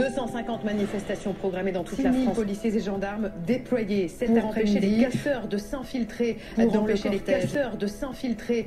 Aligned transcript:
250 0.00 0.64
manifestations 0.64 1.32
programmées 1.32 1.72
dans 1.72 1.84
toute 1.84 2.02
la 2.02 2.12
France. 2.12 2.34
policiers 2.34 2.74
et 2.74 2.80
gendarmes 2.80 3.30
déployés 3.46 4.08
cet 4.08 4.32
pour 4.32 4.46
empêcher 4.46 4.80
les 4.80 5.02
casseurs 5.02 5.48
de 5.48 5.58
s'infiltrer, 5.58 6.38
dans 6.56 6.80
empêcher 6.80 7.08
les 7.10 7.18
casseurs 7.18 7.76
de 7.76 7.86
s'infiltrer. 7.86 8.66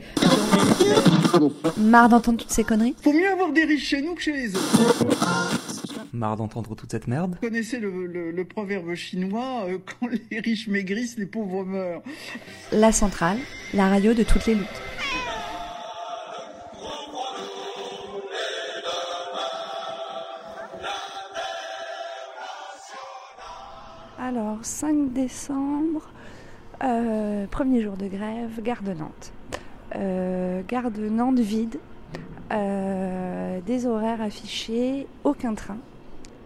Marre 1.77 2.09
d'entendre 2.09 2.39
toutes 2.39 2.51
ces 2.51 2.63
conneries 2.63 2.95
Faut 3.01 3.13
mieux 3.13 3.31
avoir 3.31 3.51
des 3.51 3.63
riches 3.63 3.87
chez 3.89 4.01
nous 4.01 4.15
que 4.15 4.21
chez 4.21 4.33
les 4.33 4.55
autres. 4.55 5.43
Marre 6.13 6.37
d'entendre 6.37 6.75
toute 6.75 6.91
cette 6.91 7.07
merde 7.07 7.35
Vous 7.41 7.47
connaissez 7.47 7.79
le, 7.79 8.43
proverbe 8.43 8.93
chinois 8.93 9.65
euh, 9.67 9.77
quand 9.99 10.07
les 10.07 10.39
riches 10.39 10.67
maigrissent, 10.67 11.17
les 11.17 11.25
pauvres 11.25 11.63
meurent. 11.63 12.03
La 12.71 12.91
centrale, 12.91 13.37
la 13.73 13.89
radio 13.89 14.13
de 14.13 14.21
toutes 14.21 14.45
les 14.45 14.55
luttes. 14.55 14.92
5 24.63 25.11
décembre, 25.11 26.09
euh, 26.83 27.45
premier 27.47 27.81
jour 27.81 27.97
de 27.97 28.07
grève, 28.07 28.61
gare 28.61 28.81
de 28.81 28.93
Nantes. 28.93 29.33
Euh, 29.95 30.61
gare 30.67 30.89
de 30.89 31.09
Nantes 31.09 31.39
vide, 31.39 31.79
euh, 32.51 33.59
des 33.61 33.85
horaires 33.85 34.21
affichés, 34.21 35.07
aucun 35.23 35.53
train. 35.53 35.77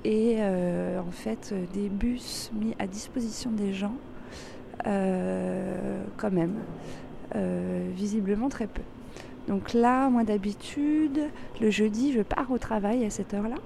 Et 0.04 0.38
en 0.42 1.12
fait, 1.12 1.54
des 1.74 1.90
bus 1.90 2.50
mis 2.54 2.74
à 2.80 2.88
disposition 2.88 3.52
des 3.52 3.74
gens, 3.74 3.96
quand 4.86 6.32
même, 6.32 6.54
visiblement 7.94 8.48
très 8.48 8.68
peu. 8.68 8.84
Donc 9.50 9.74
là, 9.74 10.10
moi 10.10 10.24
d'habitude, 10.24 11.30
le 11.60 11.70
jeudi, 11.72 12.14
je 12.14 12.22
pars 12.22 12.50
au 12.52 12.58
travail 12.58 13.04
à 13.04 13.10
cette 13.10 13.34
heure-là. 13.34 13.58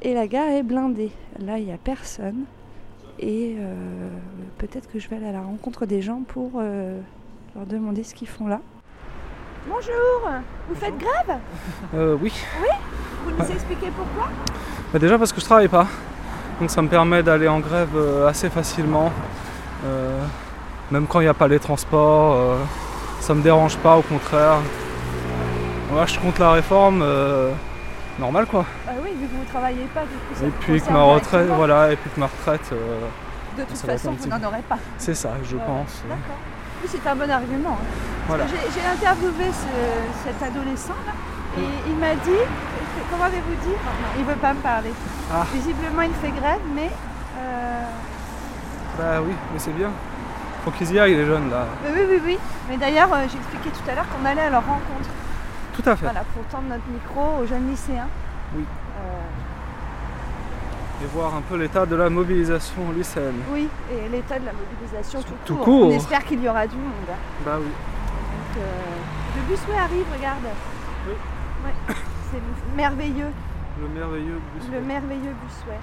Et 0.00 0.14
la 0.14 0.26
gare 0.28 0.48
est 0.48 0.62
blindée. 0.62 1.10
Là, 1.38 1.58
il 1.58 1.66
n'y 1.66 1.72
a 1.72 1.78
personne. 1.78 2.46
Et 3.18 3.56
euh, 3.58 4.08
peut-être 4.58 4.90
que 4.90 4.98
je 4.98 5.08
vais 5.08 5.16
aller 5.16 5.26
à 5.28 5.32
la 5.32 5.42
rencontre 5.42 5.86
des 5.86 6.02
gens 6.02 6.22
pour 6.26 6.52
euh, 6.56 6.98
leur 7.54 7.66
demander 7.66 8.02
ce 8.04 8.14
qu'ils 8.14 8.28
font 8.28 8.46
là. 8.48 8.60
Bonjour, 9.68 10.30
vous 10.68 10.74
faites 10.74 10.96
grève? 10.98 11.38
Euh, 11.94 12.16
Oui. 12.20 12.32
Oui? 12.60 12.68
Vous 13.24 13.30
nous 13.30 13.50
expliquez 13.50 13.90
pourquoi? 13.96 14.28
Bah, 14.92 14.98
Déjà 14.98 15.18
parce 15.18 15.32
que 15.32 15.40
je 15.40 15.44
travaille 15.44 15.68
pas. 15.68 15.86
Donc 16.60 16.70
ça 16.70 16.82
me 16.82 16.88
permet 16.88 17.22
d'aller 17.22 17.48
en 17.48 17.60
grève 17.60 17.96
assez 18.26 18.50
facilement. 18.50 19.12
même 20.90 21.06
quand 21.06 21.20
il 21.20 21.24
n'y 21.24 21.28
a 21.28 21.34
pas 21.34 21.48
les 21.48 21.58
transports, 21.60 22.56
ça 23.20 23.34
me 23.34 23.42
dérange 23.42 23.76
pas, 23.78 23.96
au 23.96 24.02
contraire. 24.02 24.58
Moi 25.92 26.06
je 26.06 26.18
compte 26.18 26.38
la 26.38 26.52
réforme 26.52 27.04
normal 28.18 28.46
quoi. 28.46 28.64
Ah 28.86 28.92
oui, 29.02 29.10
vu 29.18 29.26
que 29.26 29.34
vous 29.34 29.42
ne 29.42 29.48
travaillez 29.48 29.86
pas, 29.94 30.02
du 30.02 30.08
coup, 30.08 30.34
ça 30.34 30.46
Et 30.46 30.50
puis 30.50 30.80
que 30.80 30.92
ma 30.92 31.02
retraite, 31.02 31.48
voilà, 31.48 31.92
et 31.92 31.96
puis 31.96 32.10
que 32.10 32.20
ma 32.20 32.26
retraite. 32.26 32.68
Euh, 32.72 33.00
de 33.58 33.64
toute 33.64 33.76
façon, 33.78 34.12
vous 34.12 34.28
n'en 34.28 34.42
aurez 34.42 34.62
pas. 34.68 34.78
C'est 34.98 35.14
ça, 35.14 35.30
je 35.44 35.56
pense. 35.56 36.02
D'accord. 36.08 36.40
Oui, 36.82 36.88
c'est 36.90 37.06
un 37.06 37.14
bon 37.14 37.30
argument. 37.30 37.78
Hein. 38.30 38.36
J'ai 38.48 38.86
interviewé 38.86 39.50
cet 40.24 40.42
adolescent 40.42 40.94
là, 41.06 41.12
et 41.58 41.66
il 41.88 41.96
m'a 41.96 42.14
dit, 42.14 42.42
comment 43.10 43.24
avez-vous 43.24 43.68
dit? 43.68 43.76
Il 44.16 44.24
ne 44.24 44.30
veut 44.30 44.38
pas 44.38 44.54
me 44.54 44.60
parler. 44.60 44.92
Ah. 45.32 45.46
Visiblement, 45.52 46.02
il 46.02 46.14
fait 46.14 46.30
grève, 46.30 46.60
mais. 46.74 46.90
Euh... 47.38 47.84
Bah 48.98 49.22
oui, 49.24 49.32
mais 49.52 49.58
c'est 49.58 49.72
bien. 49.72 49.90
Faut 50.64 50.70
qu'ils 50.70 50.92
y 50.92 50.98
aillent, 50.98 51.16
les 51.16 51.26
jeunes 51.26 51.50
là. 51.50 51.66
Oui, 51.84 51.90
oui, 51.94 52.04
oui. 52.08 52.20
oui. 52.24 52.38
Mais 52.68 52.76
d'ailleurs, 52.76 53.12
euh, 53.12 53.26
j'ai 53.28 53.38
expliqué 53.38 53.70
tout 53.70 53.90
à 53.90 53.94
l'heure 53.94 54.06
qu'on 54.08 54.24
allait 54.24 54.42
à 54.42 54.50
leur 54.50 54.64
rencontre. 54.64 55.08
Tout 55.72 55.82
à 55.86 55.96
fait. 55.96 56.04
Voilà, 56.04 56.24
pour 56.34 56.44
tendre 56.44 56.68
notre 56.68 56.86
micro 56.88 57.42
aux 57.42 57.46
jeunes 57.46 57.68
lycéens. 57.70 58.08
Oui. 58.54 58.64
Euh, 58.98 59.20
et 61.02 61.06
voir 61.06 61.34
un 61.34 61.40
peu 61.40 61.56
l'état 61.56 61.86
de 61.86 61.96
la 61.96 62.08
mobilisation 62.10 62.92
lycéenne. 62.94 63.40
Oui, 63.50 63.68
et 63.90 64.08
l'état 64.08 64.38
de 64.38 64.46
la 64.46 64.52
mobilisation 64.52 65.20
tout, 65.44 65.56
court. 65.56 65.88
On 65.88 65.90
espère 65.90 66.24
qu'il 66.24 66.42
y 66.42 66.48
aura 66.48 66.66
du 66.66 66.76
monde. 66.76 66.92
Bah 67.44 67.58
oui. 67.58 67.64
Donc, 67.66 68.58
euh, 68.58 68.96
le 69.36 69.42
busway 69.48 69.78
arrive, 69.78 70.06
regarde. 70.16 70.46
Oui. 71.08 71.14
Ouais. 71.64 71.96
C'est 72.30 72.76
merveilleux. 72.76 73.32
Le 73.80 73.88
merveilleux 73.88 74.40
busway. 74.54 74.78
Le 74.78 74.80
merveilleux 74.86 75.34
busway. 75.42 75.78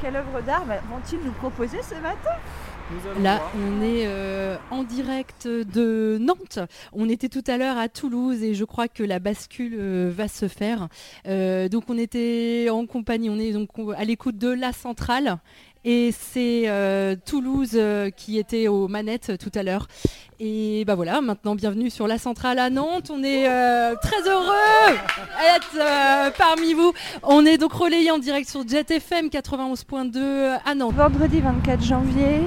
Quelle 0.00 0.16
œuvre 0.16 0.40
d'art 0.40 0.64
vont-ils 0.64 1.20
nous 1.24 1.32
proposer 1.32 1.82
ce 1.82 1.94
matin? 1.96 2.36
Là, 3.20 3.42
on 3.54 3.82
est 3.82 4.06
euh, 4.06 4.56
en 4.70 4.82
direct 4.82 5.46
de 5.46 6.18
Nantes. 6.20 6.58
On 6.92 7.08
était 7.08 7.28
tout 7.28 7.44
à 7.46 7.58
l'heure 7.58 7.76
à 7.76 7.88
Toulouse 7.88 8.42
et 8.42 8.54
je 8.54 8.64
crois 8.64 8.88
que 8.88 9.02
la 9.02 9.18
bascule 9.18 9.76
euh, 9.78 10.10
va 10.14 10.28
se 10.28 10.48
faire. 10.48 10.88
Euh, 11.26 11.68
donc 11.68 11.84
on 11.88 11.98
était 11.98 12.68
en 12.70 12.86
compagnie, 12.86 13.28
on 13.28 13.38
est 13.38 13.52
donc 13.52 13.68
à 13.96 14.04
l'écoute 14.04 14.38
de 14.38 14.48
la 14.48 14.72
centrale 14.72 15.38
et 15.84 16.12
c'est 16.12 16.68
Toulouse 17.24 17.78
qui 18.16 18.38
était 18.38 18.68
aux 18.68 18.88
manettes 18.88 19.38
tout 19.38 19.52
à 19.54 19.62
l'heure. 19.62 19.86
Et 20.40 20.84
bah 20.84 20.94
voilà, 20.94 21.20
maintenant 21.20 21.54
bienvenue 21.54 21.88
sur 21.88 22.06
la 22.06 22.18
centrale 22.18 22.58
à 22.58 22.68
Nantes. 22.68 23.10
On 23.10 23.22
est 23.22 23.44
très 24.02 24.28
heureux 24.28 24.96
d'être 25.38 26.36
parmi 26.36 26.74
vous. 26.74 26.92
On 27.22 27.46
est 27.46 27.58
donc 27.58 27.72
relayé 27.72 28.10
en 28.10 28.18
direct 28.18 28.50
sur 28.50 28.66
Jet 28.66 28.90
FM 28.90 29.28
91.2 29.28 30.58
à 30.64 30.74
Nantes. 30.74 30.94
Vendredi 30.94 31.40
24 31.40 31.82
janvier, 31.82 32.40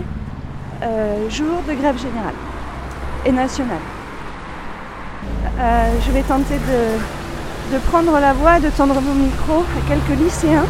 euh, 0.84 1.30
jour 1.30 1.62
de 1.68 1.74
grève 1.74 1.98
générale 1.98 2.34
et 3.26 3.32
nationale. 3.32 3.78
Euh, 5.60 5.92
je 6.06 6.12
vais 6.12 6.24
tenter 6.24 6.56
de, 6.56 7.78
prendre 7.90 8.20
la 8.20 8.34
voix, 8.34 8.60
de 8.60 8.70
tendre 8.70 9.00
mon 9.00 9.14
micro 9.14 9.60
à 9.60 9.88
quelques 9.88 10.20
lycéens 10.20 10.66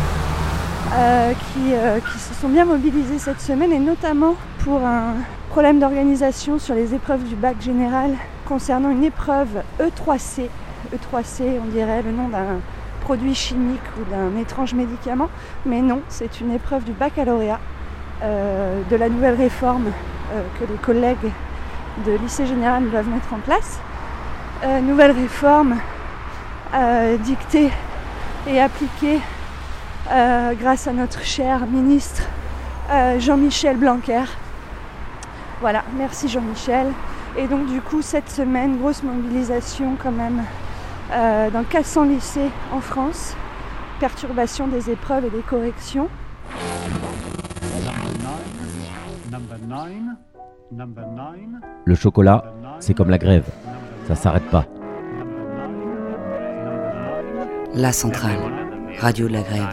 euh, 0.94 1.32
qui, 1.32 2.12
qui, 2.12 2.20
se 2.20 2.34
sont 2.34 2.50
bien 2.50 2.66
mobilisés 2.66 3.20
cette 3.20 3.40
semaine 3.40 3.72
et 3.72 3.80
notamment 3.80 4.36
pour 4.60 4.86
un 4.86 5.14
problème 5.50 5.80
d'organisation 5.80 6.60
sur 6.60 6.76
les 6.76 6.94
épreuves 6.94 7.24
du 7.24 7.36
bac 7.36 7.62
général 7.62 8.12
concernant 8.46 8.90
une 8.90 9.06
épreuve 9.06 9.64
E3C. 9.80 10.50
E3C, 10.94 11.44
on 11.64 11.70
dirait 11.70 12.02
le 12.02 12.12
nom 12.12 12.28
d'un 12.28 12.60
produit 13.02 13.34
chimique 13.34 13.80
ou 13.98 14.10
d'un 14.12 14.40
étrange 14.40 14.74
médicament, 14.74 15.30
mais 15.66 15.82
non, 15.82 16.02
c'est 16.10 16.42
une 16.42 16.52
épreuve 16.52 16.84
du 16.84 16.92
baccalauréat 16.92 17.60
euh, 18.24 18.84
de 18.88 18.96
la 18.98 19.10
nouvelle 19.10 19.34
réforme 19.34 19.88
euh, 20.32 20.44
que 20.60 20.72
les 20.72 20.78
collègues 20.78 21.32
de 22.06 22.12
lycée 22.18 22.46
général 22.46 22.88
doivent 22.92 23.10
mettre 23.10 23.34
en 23.34 23.40
place. 23.40 23.80
Euh, 24.64 24.80
nouvelle 24.82 25.12
réforme 25.12 25.78
dictée 27.26 27.70
et 28.48 28.62
appliquée 28.62 29.20
grâce 30.08 30.88
à 30.88 30.94
notre 30.94 31.22
cher 31.22 31.66
ministre 31.66 32.24
Jean-Michel 33.20 33.76
Blanquer. 33.76 34.24
Voilà, 35.60 35.84
merci 35.98 36.30
Jean-Michel. 36.30 36.88
Et 37.38 37.48
donc 37.48 37.66
du 37.66 37.82
coup, 37.82 38.02
cette 38.02 38.30
semaine, 38.30 38.78
grosse 38.78 39.04
mobilisation 39.04 39.98
quand 40.02 40.14
même 40.14 40.44
dans 41.10 41.66
400 41.70 42.04
lycées 42.06 42.50
en 42.72 42.80
France. 42.80 43.36
Perturbation 44.00 44.68
des 44.68 44.90
épreuves 44.90 45.26
et 45.26 45.30
des 45.30 45.42
corrections. 45.42 46.08
Le 51.86 51.96
chocolat, 51.96 52.44
c'est 52.80 52.94
comme 52.94 53.10
la 53.10 53.18
grève, 53.18 53.46
ça 54.08 54.16
s'arrête 54.16 54.50
pas. 54.50 54.66
La 57.74 57.92
centrale, 57.92 58.40
radio 59.00 59.28
de 59.28 59.34
la 59.34 59.42
grève. 59.42 59.68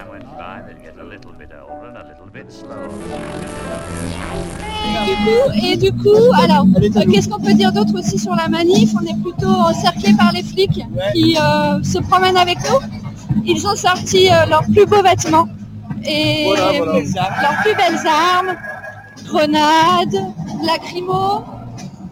Et 4.86 5.04
du 5.04 5.16
coup, 5.24 5.50
et 5.62 5.76
du 5.76 5.92
coup 5.92 6.32
alors, 6.42 6.64
euh, 6.76 7.04
qu'est-ce 7.10 7.28
qu'on 7.28 7.40
peut 7.40 7.54
dire 7.54 7.72
d'autre 7.72 7.98
aussi 7.98 8.18
sur 8.18 8.34
la 8.34 8.48
manif? 8.48 8.92
On 8.94 9.04
est 9.04 9.20
plutôt 9.20 9.48
encerclé 9.48 10.14
par 10.14 10.32
les 10.32 10.42
flics 10.42 10.80
qui 11.12 11.36
euh, 11.36 11.82
se 11.82 11.98
promènent 11.98 12.36
avec 12.36 12.58
nous. 12.70 12.78
Ils 13.44 13.66
ont 13.66 13.76
sorti 13.76 14.28
euh, 14.30 14.46
leurs 14.46 14.64
plus 14.64 14.86
beaux 14.86 15.02
vêtements 15.02 15.48
et 16.04 16.46
leurs 16.56 17.62
plus 17.62 17.74
belles 17.74 18.06
armes, 18.06 18.56
grenades, 19.28 20.18
lacrymo, 20.64 21.44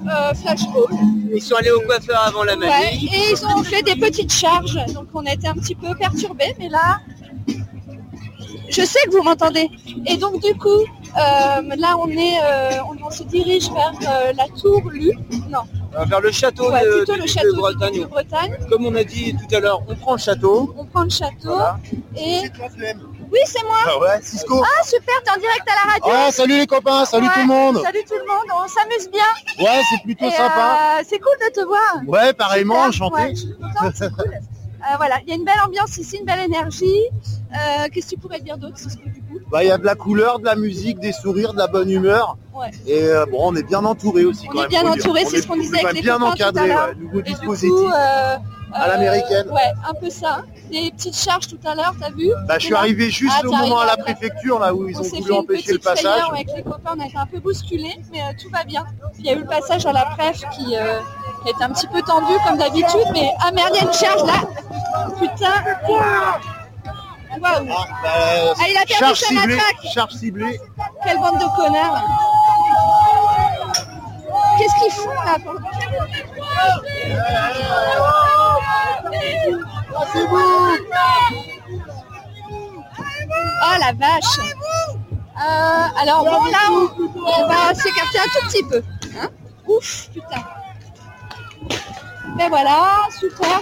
euh, 0.06 0.34
flashball. 0.34 0.90
Ils 1.34 1.42
sont 1.42 1.56
allés 1.56 1.70
au 1.70 1.80
coiffeur 1.80 2.22
avant 2.26 2.44
la 2.44 2.56
manif. 2.56 3.12
et 3.12 3.32
ils 3.32 3.46
ont 3.46 3.62
fait 3.62 3.82
des 3.82 3.96
petites 3.96 4.32
charges, 4.32 4.78
donc 4.94 5.06
on 5.14 5.24
a 5.26 5.32
été 5.32 5.48
un 5.48 5.54
petit 5.54 5.74
peu 5.74 5.94
perturbés, 5.94 6.54
mais 6.58 6.68
là, 6.68 7.00
je 8.68 8.82
sais 8.82 9.00
que 9.06 9.10
vous 9.10 9.22
m'entendez. 9.22 9.68
Et 10.06 10.16
donc 10.16 10.42
du 10.42 10.54
coup, 10.54 10.68
euh, 10.68 11.76
là 11.76 11.96
on 11.98 12.08
est, 12.08 12.38
euh, 12.42 12.80
on, 13.04 13.10
se 13.10 13.22
dirige 13.24 13.70
vers 13.70 14.34
la 14.36 14.46
tour 14.60 14.90
Lu. 14.90 15.12
Non. 15.50 15.60
Vers 16.06 16.20
le 16.20 16.30
château, 16.30 16.70
de, 16.70 18.06
Bretagne. 18.08 18.56
Comme 18.68 18.86
on 18.86 18.94
a 18.94 19.04
dit 19.04 19.34
tout 19.34 19.56
à 19.56 19.60
l'heure, 19.60 19.82
on 19.88 19.94
prend 19.94 20.12
le 20.12 20.18
château. 20.18 20.74
On 20.76 20.84
prend 20.84 21.04
le 21.04 21.10
château 21.10 21.56
et. 22.16 22.42
Oui, 23.30 23.38
c'est 23.46 23.62
moi. 23.64 23.76
Ah 23.86 23.98
ouais, 23.98 24.20
Cisco. 24.22 24.62
Ah 24.62 24.82
super, 24.84 25.14
t'es 25.24 25.30
en 25.30 25.40
direct 25.40 25.62
à 25.66 25.86
la 25.86 25.92
radio. 25.92 26.26
Ouais, 26.26 26.32
salut 26.32 26.58
les 26.58 26.66
copains, 26.66 27.04
salut 27.04 27.28
tout 27.32 27.40
le 27.40 27.46
monde. 27.46 27.82
Salut 27.82 28.04
tout 28.06 28.14
le 28.14 28.26
monde, 28.26 28.64
on 28.64 28.68
s'amuse 28.68 29.10
bien. 29.10 29.64
Ouais, 29.64 29.80
c'est 29.90 30.02
plutôt 30.02 30.30
sympa. 30.30 31.00
c'est 31.08 31.18
cool 31.18 31.36
de 31.46 31.52
te 31.52 31.64
voir. 31.64 32.00
Ouais, 32.06 32.32
pareillement, 32.32 32.80
enchanté. 32.80 33.34
voilà, 34.98 35.16
il 35.22 35.28
y 35.28 35.32
a 35.32 35.34
une 35.34 35.44
belle 35.44 35.60
ambiance 35.64 35.96
ici, 35.98 36.18
une 36.18 36.26
belle 36.26 36.40
énergie. 36.40 37.02
Qu'est-ce 37.92 38.06
que 38.06 38.14
tu 38.14 38.18
pourrais 38.18 38.40
dire 38.40 38.58
d'autre, 38.58 38.78
Cisco 38.78 39.02
Bah, 39.50 39.64
il 39.64 39.68
y 39.68 39.70
a 39.70 39.78
de 39.78 39.84
la 39.84 39.94
couleur, 39.94 40.38
de 40.38 40.44
la 40.44 40.56
musique, 40.56 40.98
des 41.00 41.12
sourires, 41.12 41.52
de 41.52 41.58
la 41.58 41.66
bonne 41.66 41.90
humeur. 41.90 42.36
Et 42.86 43.02
euh, 43.04 43.26
bon, 43.26 43.38
on 43.40 43.54
est 43.56 43.62
bien 43.62 43.84
entouré 43.84 44.24
aussi. 44.24 44.48
On 44.54 44.62
est 44.62 44.68
bien 44.68 44.86
entouré, 44.86 45.24
c'est 45.24 45.42
ce 45.42 45.46
qu'on 45.46 45.56
disait 45.56 45.80
avec 45.80 45.96
les 45.96 46.02
bien 46.02 46.20
encadré, 46.20 46.70
ouais, 46.70 46.94
nouveau 46.98 47.22
dispositif. 47.22 47.72
Euh, 47.72 48.36
à 48.72 48.88
l'américaine. 48.88 49.48
Ouais, 49.50 49.72
un 49.88 49.94
peu 49.94 50.10
ça. 50.10 50.42
Des 50.70 50.90
petites 50.90 51.16
charges 51.16 51.46
tout 51.46 51.58
à 51.64 51.74
l'heure, 51.74 51.94
t'as 52.00 52.10
vu 52.10 52.30
Bah, 52.48 52.58
je 52.58 52.66
suis 52.66 52.74
arrivé 52.74 53.08
juste 53.10 53.32
Ah, 53.42 53.46
au 53.46 53.52
moment 53.52 53.78
à 53.78 53.86
la 53.86 53.96
préfecture, 53.96 54.58
là 54.58 54.74
où 54.74 54.88
ils 54.88 54.96
On 54.96 55.00
ont 55.00 55.04
s'est 55.04 55.10
voulu 55.10 55.22
fait 55.22 55.28
une 55.32 55.38
empêcher 55.38 55.72
le 55.72 55.78
petite 55.78 55.84
passage. 55.84 56.02
frayeur 56.10 56.32
avec 56.34 56.48
les 56.56 56.62
copains, 56.62 56.94
on 56.96 57.00
a 57.00 57.06
été 57.06 57.16
un 57.16 57.26
peu 57.26 57.38
bousculés, 57.38 57.96
mais 58.12 58.20
euh, 58.20 58.24
tout 58.42 58.50
va 58.50 58.64
bien. 58.64 58.84
Il 59.18 59.26
y 59.26 59.30
a 59.30 59.34
eu 59.34 59.38
le 59.40 59.46
passage 59.46 59.86
à 59.86 59.92
la 59.92 60.04
préf 60.06 60.42
qui, 60.54 60.76
euh, 60.76 60.98
qui 61.44 61.50
était 61.50 61.62
un 61.64 61.70
petit 61.70 61.86
peu 61.86 62.02
tendu 62.02 62.32
comme 62.46 62.58
d'habitude, 62.58 63.06
mais 63.12 63.30
ah 63.40 63.52
merde, 63.52 63.70
il 63.74 63.76
y 63.76 63.80
a 63.80 63.88
une 63.88 63.92
charge 63.92 64.24
là 64.24 64.40
Putain 65.18 65.54
Waouh 67.40 67.40
Bah, 67.40 67.60
Ah, 68.04 68.52
il 68.68 68.76
a 68.76 68.84
perdu 68.86 68.92
charge 68.98 69.20
sa 69.20 69.26
ciblée, 69.28 69.56
matraque 69.56 69.92
charge 69.94 70.12
ciblée. 70.14 70.60
Quelle 71.04 71.18
bande 71.18 71.38
de 71.38 71.56
connards 71.56 72.02
Qu'est-ce 74.58 74.74
qu'ils 74.82 74.92
font 74.92 75.10
là 75.24 75.36
pour- 75.44 75.60
Oh 83.62 83.74
la 83.80 83.92
vache 83.92 84.38
Euh, 85.38 85.86
Alors 86.00 86.24
bon 86.24 86.44
là 86.46 86.58
on, 86.70 86.88
on 87.18 87.46
va 87.48 87.74
s'écarter 87.74 88.18
un 88.18 88.24
tout 88.24 88.46
petit 88.46 88.62
peu. 88.64 88.82
hein. 89.20 89.28
Ouf 89.66 90.08
putain. 90.12 90.42
Et 92.40 92.48
voilà, 92.48 93.00
super. 93.18 93.60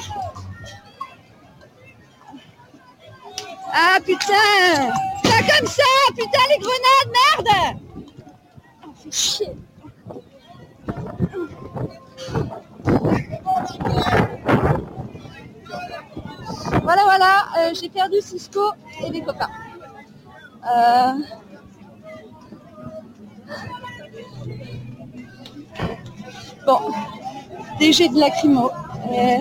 Ah 3.72 3.98
putain 4.04 4.92
Pas 5.22 5.42
comme 5.58 5.66
ça 5.68 5.82
Putain 6.16 6.44
les 6.50 6.58
grenades, 6.58 7.10
merde 7.12 7.80
chier. 9.10 9.52
Voilà, 16.84 17.02
voilà, 17.04 17.46
euh, 17.58 17.74
j'ai 17.74 17.88
perdu 17.88 18.20
Cisco 18.20 18.60
et 19.02 19.10
les 19.10 19.22
copains. 19.22 19.48
Euh, 20.64 21.12
Bon, 26.66 26.80
des 27.78 27.92
de 27.92 28.18
lacrymo. 28.18 28.70
Euh, 29.10 29.38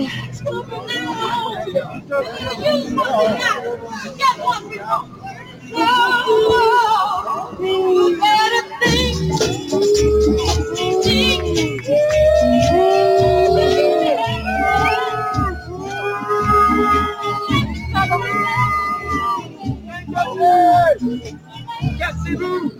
Cassez-vous 22.23 22.71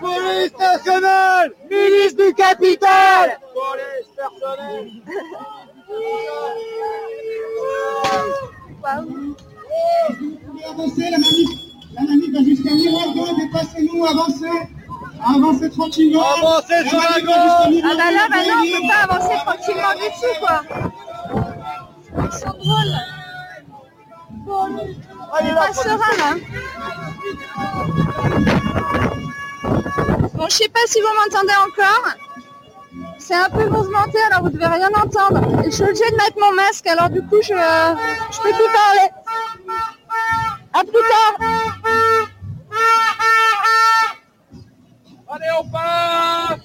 Police 0.00 0.58
nationale 0.58 1.52
Milice 1.70 2.16
du 2.16 2.34
capital 2.34 3.38
Police 3.54 4.10
personnelle 4.16 4.90
Avancez, 10.68 11.10
la 11.10 11.18
manif, 11.18 11.50
la 11.94 12.02
manif 12.02 12.32
va 12.32 12.44
jusqu'à 12.44 12.74
Mirador, 12.74 13.36
dépassez-nous, 13.36 14.04
avancez, 14.04 14.68
avancez 15.24 15.70
tranquillement. 15.70 16.22
Avancez 16.38 16.88
sur 16.88 16.98
la 16.98 17.20
gauche. 17.20 17.82
Ah 17.84 17.94
bah 17.96 18.10
là, 18.10 18.26
bah 18.30 18.36
non, 18.48 18.54
on 18.58 18.80
peut 18.80 18.88
pas 18.88 19.14
avancer 19.14 19.36
tranquillement 19.44 19.94
du 19.94 20.08
tout, 20.18 20.34
quoi. 20.40 20.62
Ils 22.24 22.32
sont 22.38 22.58
drôles. 22.58 23.21
On 24.46 24.78
est 24.78 25.54
pas 25.54 25.72
serein, 25.72 26.16
là. 26.18 26.34
Bon, 30.34 30.46
je 30.48 30.56
sais 30.56 30.68
pas 30.68 30.80
si 30.86 31.00
vous 31.00 31.06
m'entendez 31.14 31.54
encore. 31.66 32.14
C'est 33.18 33.34
un 33.34 33.48
peu 33.48 33.68
mouvementé, 33.68 34.18
alors 34.30 34.42
vous 34.42 34.50
devez 34.50 34.66
rien 34.66 34.90
entendre. 34.94 35.40
Et 35.64 35.70
je 35.70 35.76
suis 35.76 35.84
obligée 35.84 36.10
de 36.10 36.16
mettre 36.16 36.38
mon 36.40 36.52
masque, 36.54 36.86
alors 36.86 37.08
du 37.08 37.22
coup, 37.22 37.40
je, 37.42 37.54
je 37.54 38.42
peux 38.42 38.52
plus 38.52 38.72
parler. 38.72 39.08
À 40.72 40.80
plus 40.80 40.92
tard. 40.92 41.36
Allez, 45.28 45.46
on 45.60 45.68
passe 45.70 46.60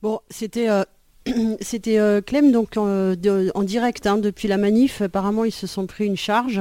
Bon, 0.00 0.20
c'était 0.30 0.68
euh, 0.68 0.82
c'était 1.60 1.98
euh, 1.98 2.20
Clem 2.20 2.52
donc 2.52 2.76
euh, 2.76 3.14
de- 3.16 3.50
en 3.54 3.62
direct 3.62 4.06
hein, 4.06 4.18
depuis 4.18 4.48
la 4.48 4.56
manif. 4.56 5.02
Apparemment, 5.02 5.44
ils 5.44 5.52
se 5.52 5.66
sont 5.66 5.86
pris 5.86 6.06
une 6.06 6.16
charge. 6.16 6.60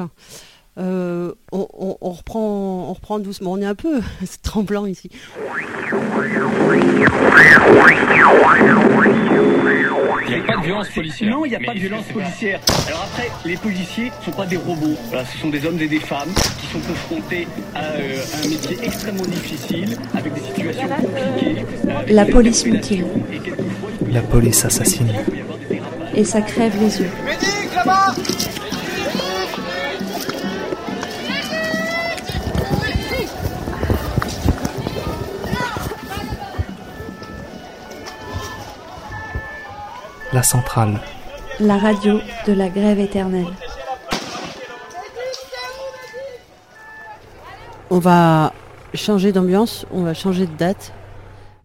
Euh, 0.78 1.34
on, 1.52 1.68
on- 1.78 1.98
on 2.00 2.12
reprend, 2.12 2.88
on 2.90 2.94
reprend 2.94 3.20
doucement. 3.20 3.52
On 3.54 3.58
est 3.62 3.66
un 3.66 3.76
peu 3.76 4.00
tremblant 4.44 4.86
ici. 4.86 5.10
Il 10.28 10.36
n'y 10.38 10.42
a 10.42 10.44
pas 10.46 10.58
de 10.58 10.64
violence 10.64 10.90
policière. 10.90 11.30
Non, 11.30 11.46
il 11.46 11.50
n'y 11.50 11.56
a 11.56 11.60
Mais 11.60 11.66
pas 11.66 11.74
de 11.74 11.80
violence 11.80 12.06
policière. 12.06 12.60
Alors 12.88 13.02
après, 13.04 13.30
les 13.46 13.58
policiers 13.58 14.12
ne 14.20 14.26
sont 14.26 14.32
pas 14.32 14.46
des 14.46 14.58
robots. 14.58 14.96
Voilà, 15.10 15.26
ce 15.26 15.38
sont 15.38 15.50
des 15.50 15.66
hommes 15.66 15.80
et 15.80 15.88
des 15.88 16.00
femmes 16.00 16.30
sont 16.72 16.80
confrontés 16.80 17.48
à 17.76 17.84
euh, 17.84 18.22
un 18.44 18.48
métier 18.48 18.78
extrêmement 18.84 19.26
difficile, 19.26 19.98
avec 20.18 20.34
des 20.34 20.42
situations 20.42 20.88
compliquées. 20.88 21.66
euh, 21.88 22.02
La 22.10 22.26
police 22.26 22.66
mutile. 22.66 23.06
La 24.10 24.22
police 24.22 24.66
assassine. 24.66 25.12
Et 26.16 26.24
ça 26.24 26.42
crève 26.42 26.74
les 26.80 27.02
yeux. 27.02 27.10
Médic, 27.26 27.74
là-bas 27.76 28.14
La 40.34 40.44
centrale. 40.44 41.00
La 41.60 41.78
radio 41.78 42.20
de 42.48 42.54
la 42.54 42.70
grève 42.70 43.00
éternelle. 43.00 43.46
On 47.94 48.00
va 48.00 48.54
changer 48.94 49.34
d'ambiance. 49.34 49.86
On 49.92 50.04
va 50.04 50.14
changer 50.14 50.46
de 50.46 50.56
date. 50.56 50.94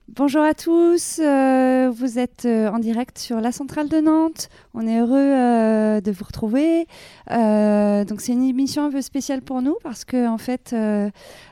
Bonjour 0.09 0.43
à 0.43 0.55
tous, 0.55 1.21
euh, 1.21 1.89
vous 1.95 2.19
êtes 2.19 2.47
euh, 2.47 2.69
en 2.69 2.81
direct 2.81 3.17
sur 3.17 3.41
la 3.41 3.53
centrale 3.53 3.89
de 3.89 4.01
Nantes. 4.01 4.49
On 4.75 4.89
est 4.89 4.99
heureux 4.99 5.15
euh, 5.15 6.01
de 6.01 6.11
vous 6.11 6.25
retrouver. 6.25 6.89
Donc 7.31 8.21
c'est 8.21 8.33
une 8.33 8.43
émission 8.43 8.87
un 8.87 8.91
peu 8.91 9.03
spéciale 9.03 9.41
pour 9.41 9.63
nous 9.63 9.77
parce 9.85 10.05
que 10.05 10.27
en 10.27 10.39
fait 10.39 10.75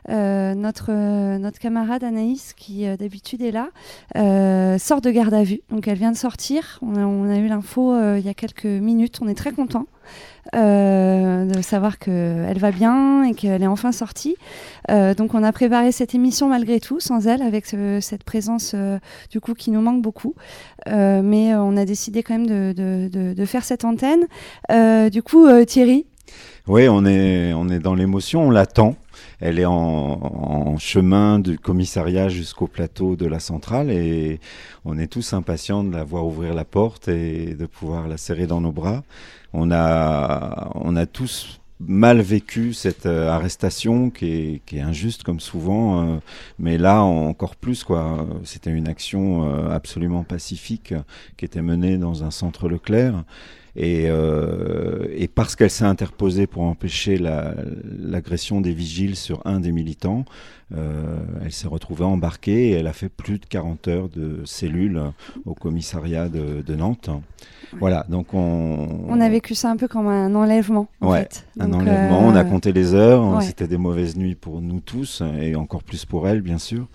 notre 0.08 1.58
camarade 1.60 2.02
Anaïs 2.02 2.52
qui 2.52 2.84
d'habitude 2.96 3.42
est 3.42 3.52
là 3.52 3.68
sort 4.78 5.00
de 5.00 5.10
garde 5.12 5.34
à 5.34 5.44
vue. 5.44 5.60
Donc 5.70 5.86
elle 5.86 5.98
vient 5.98 6.10
de 6.10 6.16
sortir. 6.16 6.80
On 6.82 7.30
a, 7.30 7.36
eu 7.36 7.46
l'info 7.46 7.94
il 8.16 8.26
y 8.26 8.28
a 8.28 8.34
quelques 8.34 8.64
minutes. 8.64 9.20
On 9.22 9.28
est 9.28 9.34
très 9.34 9.52
content 9.52 9.86
euh, 10.54 11.44
de 11.46 11.62
savoir 11.62 11.98
qu'elle 11.98 12.58
va 12.58 12.70
bien 12.70 13.24
et 13.24 13.34
qu'elle 13.34 13.62
est 13.62 13.66
enfin 13.66 13.92
sortie. 13.92 14.36
Euh, 14.90 15.14
donc 15.14 15.34
on 15.34 15.42
a 15.42 15.52
préparé 15.52 15.92
cette 15.92 16.14
émission 16.14 16.48
malgré 16.48 16.80
tout, 16.80 17.00
sans 17.00 17.26
elle, 17.26 17.42
avec 17.42 17.66
ce- 17.66 17.98
cette 18.00 18.24
présence 18.24 18.72
euh, 18.74 18.98
du 19.30 19.40
coup 19.40 19.54
qui 19.54 19.70
nous 19.70 19.80
manque 19.80 20.02
beaucoup. 20.02 20.34
Mais 20.86 21.54
on 21.54 21.76
a 21.76 21.84
décidé 21.84 22.22
quand 22.22 22.34
même 22.34 22.46
de, 22.46 22.74
de- 22.76 23.32
de- 23.34 23.44
faire 23.46 23.64
cette 23.64 23.84
antenne. 23.84 24.24
Du 25.10 25.22
coup, 25.22 25.46
Thierry, 25.66 26.06
Oui, 26.66 26.88
on 26.88 27.04
est, 27.06 27.52
on 27.54 27.68
est 27.68 27.78
dans 27.78 27.94
l'émotion, 27.94 28.46
on 28.46 28.50
l'attend. 28.50 28.96
Elle 29.40 29.58
est 29.58 29.66
en, 29.66 30.76
chemin 30.78 31.38
du 31.38 31.58
commissariat 31.58 32.28
jusqu'au 32.28 32.66
plateau 32.66 33.16
de 33.16 33.26
la 33.26 33.38
centrale 33.38 33.90
et 33.90 34.40
on 34.84 34.98
est 34.98 35.06
tous 35.06 35.32
impatients 35.32 35.84
de 35.84 35.92
la 35.92 36.04
voir 36.04 36.26
ouvrir 36.26 36.54
la 36.54 36.64
porte 36.64 37.08
et 37.08 37.54
de 37.54 37.66
pouvoir 37.66 38.08
la 38.08 38.16
serrer 38.16 38.46
dans 38.46 38.60
nos 38.60 38.72
bras. 38.72 39.02
On 39.52 39.70
a, 39.70 40.70
on 40.74 40.96
a 40.96 41.06
tous 41.06 41.60
mal 41.80 42.20
vécu 42.20 42.72
cette 42.72 43.06
euh, 43.06 43.28
arrestation 43.28 44.10
qui 44.10 44.26
est, 44.26 44.62
qui 44.64 44.78
est 44.78 44.80
injuste 44.80 45.22
comme 45.22 45.40
souvent, 45.40 46.02
euh, 46.02 46.16
mais 46.58 46.78
là 46.78 47.02
encore 47.02 47.56
plus 47.56 47.84
quoi. 47.84 48.26
C'était 48.44 48.70
une 48.70 48.88
action 48.88 49.44
euh, 49.44 49.70
absolument 49.70 50.24
pacifique 50.24 50.94
qui 51.36 51.44
était 51.44 51.62
menée 51.62 51.98
dans 51.98 52.24
un 52.24 52.30
centre 52.30 52.68
Leclerc. 52.68 53.24
Et, 53.76 54.04
et 54.04 55.28
parce 55.28 55.56
qu'elle 55.56 55.70
s'est 55.70 55.84
interposée 55.84 56.46
pour 56.46 56.62
empêcher 56.62 57.18
l'agression 57.18 58.60
des 58.60 58.72
vigiles 58.72 59.16
sur 59.16 59.44
un 59.44 59.58
des 59.58 59.72
militants, 59.72 60.24
elle 60.70 61.52
s'est 61.52 61.66
retrouvée 61.66 62.04
embarquée 62.04 62.68
et 62.68 62.72
elle 62.72 62.86
a 62.86 62.92
fait 62.92 63.08
plus 63.08 63.38
de 63.38 63.46
40 63.46 63.88
heures 63.88 64.08
de 64.08 64.42
cellule 64.44 65.02
au 65.44 65.54
commissariat 65.54 66.28
de, 66.28 66.62
de 66.62 66.74
Nantes. 66.74 67.10
Voilà, 67.80 68.04
donc 68.08 68.34
on... 68.34 69.06
On 69.08 69.20
a 69.20 69.28
vécu 69.28 69.54
ça 69.54 69.70
un 69.70 69.76
peu 69.76 69.88
comme 69.88 70.06
un 70.06 70.34
enlèvement, 70.34 70.88
en 71.00 71.10
ouais, 71.10 71.20
fait. 71.20 71.46
un 71.58 71.68
Donc, 71.68 71.82
enlèvement, 71.82 72.28
euh, 72.28 72.32
on 72.32 72.36
a 72.36 72.44
compté 72.44 72.72
les 72.72 72.94
heures, 72.94 73.36
ouais. 73.36 73.44
c'était 73.44 73.66
des 73.66 73.76
mauvaises 73.76 74.16
nuits 74.16 74.34
pour 74.34 74.60
nous 74.60 74.80
tous, 74.80 75.22
et 75.40 75.56
encore 75.56 75.82
plus 75.82 76.04
pour 76.04 76.28
elle, 76.28 76.40
bien 76.40 76.58
sûr. 76.58 76.86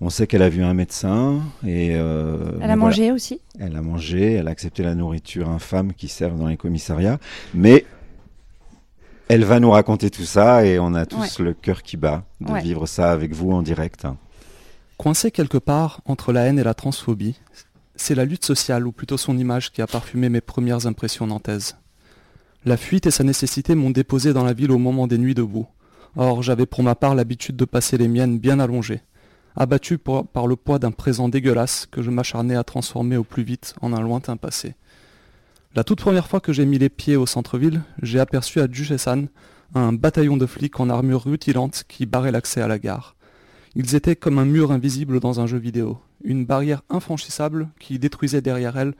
On 0.00 0.08
sait 0.08 0.26
qu'elle 0.26 0.42
a 0.42 0.48
vu 0.48 0.62
un 0.62 0.72
médecin 0.74 1.40
et... 1.66 1.90
euh, 1.94 2.52
Elle 2.62 2.70
a 2.70 2.76
mangé 2.76 3.12
aussi 3.12 3.40
Elle 3.58 3.76
a 3.76 3.82
mangé, 3.82 4.32
elle 4.34 4.48
a 4.48 4.50
accepté 4.50 4.82
la 4.82 4.94
nourriture 4.94 5.48
infâme 5.50 5.92
qui 5.92 6.08
sert 6.08 6.34
dans 6.34 6.46
les 6.46 6.56
commissariats, 6.56 7.18
mais 7.52 7.84
elle 9.28 9.44
va 9.44 9.60
nous 9.60 9.70
raconter 9.70 10.10
tout 10.10 10.24
ça 10.24 10.64
et 10.64 10.78
on 10.78 10.94
a 10.94 11.06
tous 11.06 11.38
Ouais. 11.38 11.44
le 11.44 11.54
cœur 11.54 11.82
qui 11.82 11.96
bat 11.96 12.24
de 12.40 12.50
Ouais. 12.50 12.62
vivre 12.62 12.86
ça 12.86 13.12
avec 13.12 13.34
vous 13.34 13.52
en 13.52 13.62
direct. 13.62 14.06
Coincé 14.96 15.30
quelque 15.30 15.58
part 15.58 16.00
entre 16.06 16.32
la 16.32 16.42
haine 16.46 16.58
et 16.58 16.64
la 16.64 16.74
transphobie, 16.74 17.38
c'est 17.94 18.14
la 18.14 18.24
lutte 18.24 18.44
sociale, 18.44 18.86
ou 18.86 18.92
plutôt 18.92 19.18
son 19.18 19.36
image, 19.36 19.70
qui 19.72 19.82
a 19.82 19.86
parfumé 19.86 20.28
mes 20.30 20.40
premières 20.40 20.86
impressions 20.86 21.26
nantaises. 21.26 21.76
La 22.64 22.76
fuite 22.78 23.06
et 23.06 23.10
sa 23.10 23.24
nécessité 23.24 23.74
m'ont 23.74 23.90
déposé 23.90 24.32
dans 24.32 24.44
la 24.44 24.52
ville 24.54 24.72
au 24.72 24.78
moment 24.78 25.06
des 25.06 25.18
nuits 25.18 25.34
debout. 25.34 25.66
Or, 26.16 26.42
j'avais 26.42 26.66
pour 26.66 26.82
ma 26.82 26.94
part 26.94 27.14
l'habitude 27.14 27.56
de 27.56 27.64
passer 27.66 27.96
les 27.98 28.08
miennes 28.08 28.38
bien 28.38 28.58
allongées, 28.58 29.00
abattu 29.56 29.98
par 29.98 30.46
le 30.46 30.56
poids 30.56 30.78
d'un 30.78 30.90
présent 30.90 31.28
dégueulasse 31.28 31.86
que 31.90 32.02
je 32.02 32.10
m'acharnais 32.10 32.56
à 32.56 32.64
transformer 32.64 33.16
au 33.16 33.24
plus 33.24 33.42
vite 33.42 33.74
en 33.80 33.92
un 33.92 34.00
lointain 34.00 34.36
passé. 34.36 34.74
La 35.74 35.84
toute 35.84 36.00
première 36.00 36.26
fois 36.26 36.40
que 36.40 36.52
j'ai 36.52 36.66
mis 36.66 36.78
les 36.78 36.88
pieds 36.88 37.16
au 37.16 37.26
centre-ville, 37.26 37.82
j'ai 38.02 38.18
aperçu 38.18 38.60
à 38.60 38.66
Duchessan 38.66 39.28
un 39.74 39.92
bataillon 39.92 40.36
de 40.36 40.46
flics 40.46 40.80
en 40.80 40.90
armure 40.90 41.24
rutilante 41.24 41.84
qui 41.86 42.06
barrait 42.06 42.32
l'accès 42.32 42.60
à 42.60 42.68
la 42.68 42.78
gare. 42.78 43.14
Ils 43.76 43.94
étaient 43.94 44.16
comme 44.16 44.38
un 44.38 44.44
mur 44.44 44.72
invisible 44.72 45.20
dans 45.20 45.40
un 45.40 45.46
jeu 45.46 45.58
vidéo, 45.58 46.00
une 46.24 46.44
barrière 46.44 46.82
infranchissable 46.90 47.68
qui 47.78 48.00
détruisait 48.00 48.40
derrière 48.40 48.76
elle 48.76 48.94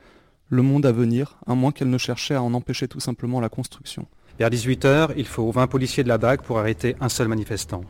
le 0.47 0.61
monde 0.61 0.85
à 0.85 0.93
venir, 0.93 1.37
à 1.45 1.55
moins 1.55 1.71
qu'elle 1.71 1.89
ne 1.89 1.97
cherchait 1.97 2.35
à 2.35 2.43
en 2.43 2.53
empêcher 2.53 2.87
tout 2.87 2.99
simplement 2.99 3.41
la 3.41 3.49
construction. 3.49 4.05
Vers 4.39 4.49
18h, 4.49 5.11
il 5.17 5.27
faut 5.27 5.51
20 5.51 5.67
policiers 5.67 6.03
de 6.03 6.09
la 6.09 6.17
BAC 6.17 6.41
pour 6.41 6.59
arrêter 6.59 6.95
un 7.01 7.09
seul 7.09 7.27
manifestant. 7.27 7.83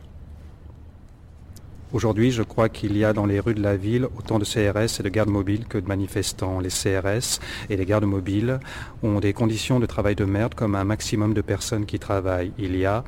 Aujourd'hui, 1.92 2.30
je 2.30 2.42
crois 2.42 2.70
qu'il 2.70 2.96
y 2.96 3.04
a 3.04 3.12
dans 3.12 3.26
les 3.26 3.38
rues 3.38 3.52
de 3.52 3.62
la 3.62 3.76
ville 3.76 4.06
autant 4.16 4.38
de 4.38 4.46
CRS 4.46 4.98
et 4.98 5.02
de 5.02 5.08
gardes 5.10 5.28
mobiles 5.28 5.66
que 5.66 5.76
de 5.76 5.86
manifestants. 5.86 6.58
Les 6.58 6.70
CRS 6.70 7.38
et 7.68 7.76
les 7.76 7.84
gardes 7.84 8.06
mobiles 8.06 8.60
ont 9.02 9.20
des 9.20 9.34
conditions 9.34 9.78
de 9.78 9.84
travail 9.84 10.14
de 10.14 10.24
merde 10.24 10.54
comme 10.54 10.74
un 10.74 10.84
maximum 10.84 11.34
de 11.34 11.42
personnes 11.42 11.84
qui 11.84 11.98
travaillent. 11.98 12.52
Il 12.56 12.76
y 12.76 12.86
a 12.86 13.04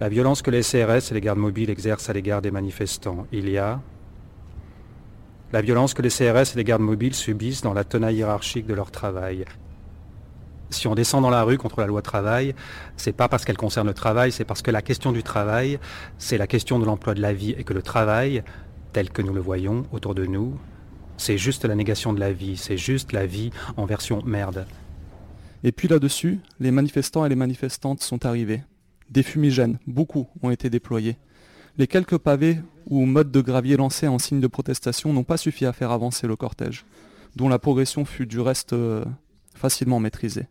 la 0.00 0.08
violence 0.08 0.40
que 0.40 0.50
les 0.50 0.62
CRS 0.62 1.10
et 1.10 1.14
les 1.14 1.20
gardes 1.20 1.38
mobiles 1.38 1.68
exercent 1.68 2.08
à 2.08 2.14
l'égard 2.14 2.40
des 2.40 2.50
manifestants. 2.50 3.26
Il 3.32 3.50
y 3.50 3.58
a 3.58 3.78
la 5.52 5.60
violence 5.60 5.92
que 5.92 6.00
les 6.00 6.08
CRS 6.08 6.54
et 6.54 6.56
les 6.56 6.64
gardes 6.64 6.80
mobiles 6.80 7.14
subissent 7.14 7.60
dans 7.60 7.74
la 7.74 7.84
tenaille 7.84 8.16
hiérarchique 8.16 8.66
de 8.66 8.72
leur 8.72 8.90
travail. 8.90 9.44
Si 10.72 10.88
on 10.88 10.94
descend 10.94 11.22
dans 11.22 11.30
la 11.30 11.42
rue 11.42 11.58
contre 11.58 11.80
la 11.80 11.86
loi 11.86 12.02
travail, 12.02 12.54
c'est 12.96 13.12
pas 13.12 13.28
parce 13.28 13.44
qu'elle 13.44 13.56
concerne 13.56 13.86
le 13.86 13.94
travail, 13.94 14.32
c'est 14.32 14.44
parce 14.44 14.62
que 14.62 14.70
la 14.70 14.82
question 14.82 15.12
du 15.12 15.22
travail, 15.22 15.78
c'est 16.18 16.38
la 16.38 16.46
question 16.46 16.78
de 16.78 16.84
l'emploi 16.84 17.14
de 17.14 17.20
la 17.20 17.32
vie 17.32 17.54
et 17.56 17.62
que 17.62 17.74
le 17.74 17.82
travail, 17.82 18.42
tel 18.92 19.10
que 19.10 19.22
nous 19.22 19.34
le 19.34 19.40
voyons 19.40 19.84
autour 19.92 20.14
de 20.14 20.24
nous, 20.24 20.58
c'est 21.18 21.38
juste 21.38 21.64
la 21.64 21.74
négation 21.74 22.12
de 22.12 22.20
la 22.20 22.32
vie, 22.32 22.56
c'est 22.56 22.78
juste 22.78 23.12
la 23.12 23.26
vie 23.26 23.50
en 23.76 23.84
version 23.84 24.22
merde. 24.24 24.66
Et 25.62 25.72
puis 25.72 25.88
là-dessus, 25.88 26.40
les 26.58 26.70
manifestants 26.70 27.24
et 27.24 27.28
les 27.28 27.36
manifestantes 27.36 28.02
sont 28.02 28.26
arrivés. 28.26 28.62
Des 29.10 29.22
fumigènes, 29.22 29.78
beaucoup, 29.86 30.26
ont 30.42 30.50
été 30.50 30.70
déployés. 30.70 31.16
Les 31.78 31.86
quelques 31.86 32.18
pavés 32.18 32.58
ou 32.86 33.04
modes 33.04 33.30
de 33.30 33.40
gravier 33.40 33.76
lancés 33.76 34.08
en 34.08 34.18
signe 34.18 34.40
de 34.40 34.46
protestation 34.46 35.12
n'ont 35.12 35.22
pas 35.22 35.36
suffi 35.36 35.66
à 35.66 35.72
faire 35.72 35.90
avancer 35.90 36.26
le 36.26 36.34
cortège, 36.34 36.84
dont 37.36 37.48
la 37.48 37.58
progression 37.58 38.04
fut 38.04 38.26
du 38.26 38.40
reste 38.40 38.72
euh, 38.72 39.04
facilement 39.54 40.00
maîtrisée. 40.00 40.46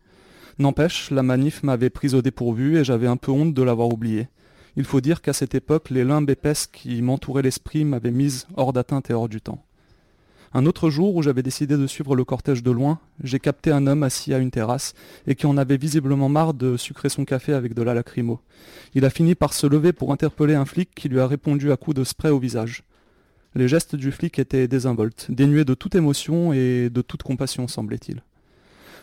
N'empêche, 0.60 1.12
la 1.12 1.24
manif 1.24 1.64
m'avait 1.64 1.90
prise 1.90 2.16
au 2.16 2.22
dépourvu 2.22 2.78
et 2.78 2.84
j'avais 2.84 3.08
un 3.08 3.18
peu 3.18 3.32
honte 3.32 3.54
de 3.54 3.64
l'avoir 3.64 3.90
oubliée. 3.90 4.28
Il 4.78 4.86
faut 4.86 5.02
dire 5.02 5.22
qu'à 5.22 5.34
cette 5.34 5.56
époque, 5.56 5.90
les 5.90 6.04
limbes 6.04 6.30
épaisses 6.30 6.68
qui 6.68 7.02
m'entouraient 7.02 7.42
l'esprit 7.42 7.84
m'avaient 7.84 8.12
mise 8.12 8.48
hors 8.56 8.74
d'atteinte 8.74 9.10
et 9.10 9.14
hors 9.14 9.30
du 9.30 9.42
temps. 9.42 9.64
Un 10.54 10.66
autre 10.66 10.90
jour 10.90 11.16
où 11.16 11.22
j'avais 11.22 11.44
décidé 11.44 11.78
de 11.78 11.88
suivre 11.88 12.14
le 12.14 12.26
cortège 12.26 12.62
de 12.62 12.72
loin, 12.72 13.00
j'ai 13.24 13.40
capté 13.40 13.72
un 13.72 13.88
homme 13.88 14.04
assis 14.04 14.34
à 14.34 14.38
une 14.38 14.52
terrasse 14.52 14.94
et 15.26 15.36
qui 15.36 15.46
en 15.46 15.56
avait 15.56 15.78
visiblement 15.78 16.28
marre 16.28 16.54
de 16.54 16.76
sucrer 16.76 17.08
son 17.08 17.24
café 17.24 17.54
avec 17.54 17.74
de 17.74 17.82
la 17.82 17.94
lacrymo. 17.94 18.42
Il 18.94 19.06
a 19.06 19.10
fini 19.10 19.34
par 19.34 19.54
se 19.54 19.66
lever 19.66 19.94
pour 19.94 20.12
interpeller 20.12 20.56
un 20.56 20.66
flic 20.66 20.90
qui 20.94 21.08
lui 21.08 21.22
a 21.22 21.28
répondu 21.28 21.72
à 21.72 21.78
coups 21.78 21.96
de 21.96 22.04
spray 22.04 22.32
au 22.32 22.40
visage. 22.40 22.84
Les 23.56 23.70
gestes 23.70 23.96
du 23.96 24.12
flic 24.12 24.40
étaient 24.40 24.68
désinvoltes, 24.68 25.28
dénués 25.30 25.66
de 25.66 25.74
toute 25.74 25.96
émotion 25.96 26.52
et 26.52 26.90
de 26.90 27.02
toute 27.02 27.24
compassion, 27.24 27.70
semblait-il. 27.70 28.22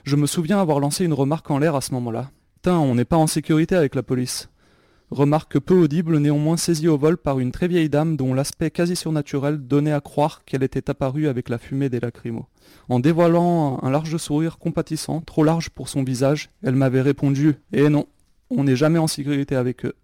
Je 0.05 0.17
me 0.17 0.26
souviens 0.26 0.61
avoir 0.61 0.81
lancé 0.81 1.05
une 1.05 1.12
remarque 1.12 1.50
en 1.50 1.59
l'air 1.59 1.75
à 1.75 1.81
ce 1.81 1.93
moment-là. 1.93 2.31
Tain, 2.62 2.78
on 2.78 2.95
n'est 2.95 3.05
pas 3.05 3.17
en 3.17 3.26
sécurité 3.26 3.75
avec 3.75 3.95
la 3.95 4.02
police. 4.02 4.49
Remarque 5.11 5.59
peu 5.59 5.75
audible, 5.75 6.19
néanmoins 6.19 6.59
saisie 6.59 6.88
au 6.88 6.99
vol 6.99 7.17
par 7.17 7.38
une 7.38 7.50
très 7.50 7.67
vieille 7.67 7.88
dame 7.88 8.17
dont 8.17 8.35
l'aspect 8.35 8.71
quasi 8.71 8.95
surnaturel 8.95 9.59
donnait 9.67 9.93
à 9.93 10.02
croire 10.02 10.45
qu'elle 10.45 10.62
était 10.62 10.90
apparue 10.90 11.28
avec 11.28 11.49
la 11.49 11.57
fumée 11.57 11.88
des 11.88 12.00
lacrymos. 12.00 12.47
En 12.90 13.00
dévoilant 13.00 13.81
un 13.83 13.90
large 13.90 14.17
sourire 14.19 14.59
compatissant, 14.59 15.23
trop 15.23 15.45
large 15.45 15.71
pour 15.71 15.88
son 15.88 16.05
visage, 16.05 16.50
elle 16.62 16.75
m'avait 16.75 17.00
répondu 17.00 17.55
«Eh 17.73 17.88
non, 17.88 18.07
on 18.50 18.64
n'est 18.64 18.76
jamais 18.76 18.99
en 18.99 19.07
sécurité 19.07 19.57
avec 19.57 19.87
eux». 19.87 19.95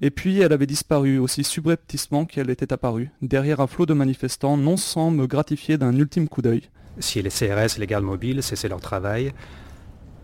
Et 0.00 0.10
puis 0.10 0.40
elle 0.40 0.52
avait 0.52 0.66
disparu 0.66 1.18
aussi 1.18 1.44
subrepticement 1.44 2.24
qu'elle 2.24 2.50
était 2.50 2.72
apparue, 2.72 3.10
derrière 3.22 3.60
un 3.60 3.68
flot 3.68 3.86
de 3.86 3.94
manifestants, 3.94 4.56
non 4.56 4.76
sans 4.76 5.12
me 5.12 5.26
gratifier 5.28 5.78
d'un 5.78 5.96
ultime 5.96 6.28
coup 6.28 6.42
d'œil. 6.42 6.68
Si 6.98 7.22
les 7.22 7.30
CRS 7.30 7.76
et 7.76 7.80
les 7.80 7.86
gardes 7.86 8.04
mobiles 8.04 8.42
cessaient 8.42 8.68
leur 8.68 8.80
travail, 8.80 9.32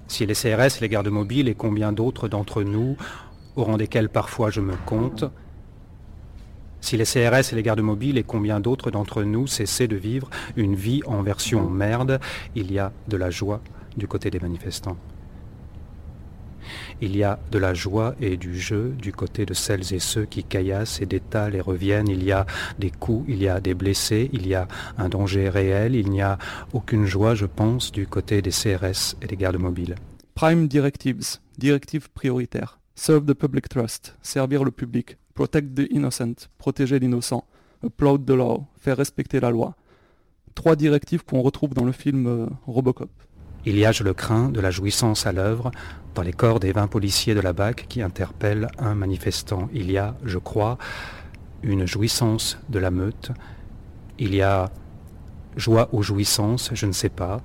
si 0.06 0.26
les 0.26 0.34
CRS 0.34 0.80
les 0.80 0.88
gardes 0.88 1.08
mobiles 1.08 1.48
et 1.48 1.54
combien 1.54 1.92
d'autres 1.92 2.28
d'entre 2.28 2.62
nous, 2.62 2.96
au 3.56 3.64
rang 3.64 3.76
desquels 3.76 4.08
parfois 4.08 4.50
je 4.50 4.60
me 4.60 4.74
compte, 4.86 5.24
si 6.80 6.96
les 6.96 7.04
CRS 7.04 7.52
et 7.52 7.56
les 7.56 7.62
gardes 7.62 7.80
mobiles 7.80 8.18
et 8.18 8.22
combien 8.22 8.60
d'autres 8.60 8.90
d'entre 8.90 9.22
nous 9.22 9.46
cessaient 9.46 9.88
de 9.88 9.96
vivre 9.96 10.30
une 10.56 10.74
vie 10.74 11.02
en 11.06 11.22
version 11.22 11.68
merde, 11.68 12.20
il 12.54 12.72
y 12.72 12.78
a 12.78 12.92
de 13.08 13.16
la 13.16 13.30
joie 13.30 13.60
du 13.96 14.06
côté 14.06 14.30
des 14.30 14.38
manifestants. 14.38 14.96
Il 17.00 17.16
y 17.16 17.22
a 17.22 17.38
de 17.50 17.58
la 17.58 17.74
joie 17.74 18.14
et 18.20 18.36
du 18.36 18.58
jeu 18.58 18.94
du 18.98 19.12
côté 19.12 19.46
de 19.46 19.54
celles 19.54 19.92
et 19.94 19.98
ceux 19.98 20.24
qui 20.24 20.44
caillassent 20.44 21.00
et 21.00 21.06
détalent 21.06 21.54
et 21.54 21.60
reviennent. 21.60 22.08
Il 22.08 22.24
y 22.24 22.32
a 22.32 22.46
des 22.78 22.90
coups, 22.90 23.24
il 23.28 23.42
y 23.42 23.48
a 23.48 23.60
des 23.60 23.74
blessés, 23.74 24.30
il 24.32 24.46
y 24.46 24.54
a 24.54 24.66
un 24.96 25.08
danger 25.08 25.48
réel. 25.48 25.94
Il 25.94 26.10
n'y 26.10 26.22
a 26.22 26.38
aucune 26.72 27.06
joie, 27.06 27.34
je 27.34 27.46
pense, 27.46 27.92
du 27.92 28.06
côté 28.06 28.42
des 28.42 28.50
CRS 28.50 29.16
et 29.22 29.26
des 29.26 29.36
gardes 29.36 29.58
mobiles. 29.58 29.94
Prime 30.34 30.68
Directives, 30.68 31.38
directives 31.56 32.10
prioritaires. 32.10 32.78
Serve 32.94 33.26
the 33.26 33.34
public 33.34 33.68
trust, 33.68 34.16
servir 34.22 34.64
le 34.64 34.70
public. 34.72 35.18
Protect 35.34 35.74
the 35.74 35.86
innocent, 35.90 36.48
protéger 36.58 36.98
l'innocent. 36.98 37.44
Applaud 37.84 38.18
the 38.18 38.30
law, 38.30 38.66
faire 38.76 38.96
respecter 38.96 39.38
la 39.38 39.50
loi. 39.50 39.76
Trois 40.56 40.74
directives 40.74 41.24
qu'on 41.24 41.42
retrouve 41.42 41.74
dans 41.74 41.84
le 41.84 41.92
film 41.92 42.26
euh, 42.26 42.46
Robocop. 42.66 43.10
Il 43.68 43.78
y 43.78 43.84
a, 43.84 43.92
je 43.92 44.02
le 44.02 44.14
crains, 44.14 44.48
de 44.48 44.62
la 44.62 44.70
jouissance 44.70 45.26
à 45.26 45.32
l'œuvre 45.32 45.70
dans 46.14 46.22
les 46.22 46.32
corps 46.32 46.58
des 46.58 46.72
20 46.72 46.86
policiers 46.86 47.34
de 47.34 47.40
la 47.40 47.52
BAC 47.52 47.84
qui 47.86 48.00
interpellent 48.00 48.68
un 48.78 48.94
manifestant. 48.94 49.68
Il 49.74 49.90
y 49.90 49.98
a, 49.98 50.14
je 50.24 50.38
crois, 50.38 50.78
une 51.62 51.84
jouissance 51.84 52.58
de 52.70 52.78
la 52.78 52.90
meute. 52.90 53.30
Il 54.18 54.34
y 54.34 54.40
a 54.40 54.70
joie 55.58 55.90
ou 55.92 56.02
jouissance, 56.02 56.70
je 56.72 56.86
ne 56.86 56.92
sais 56.92 57.10
pas. 57.10 57.42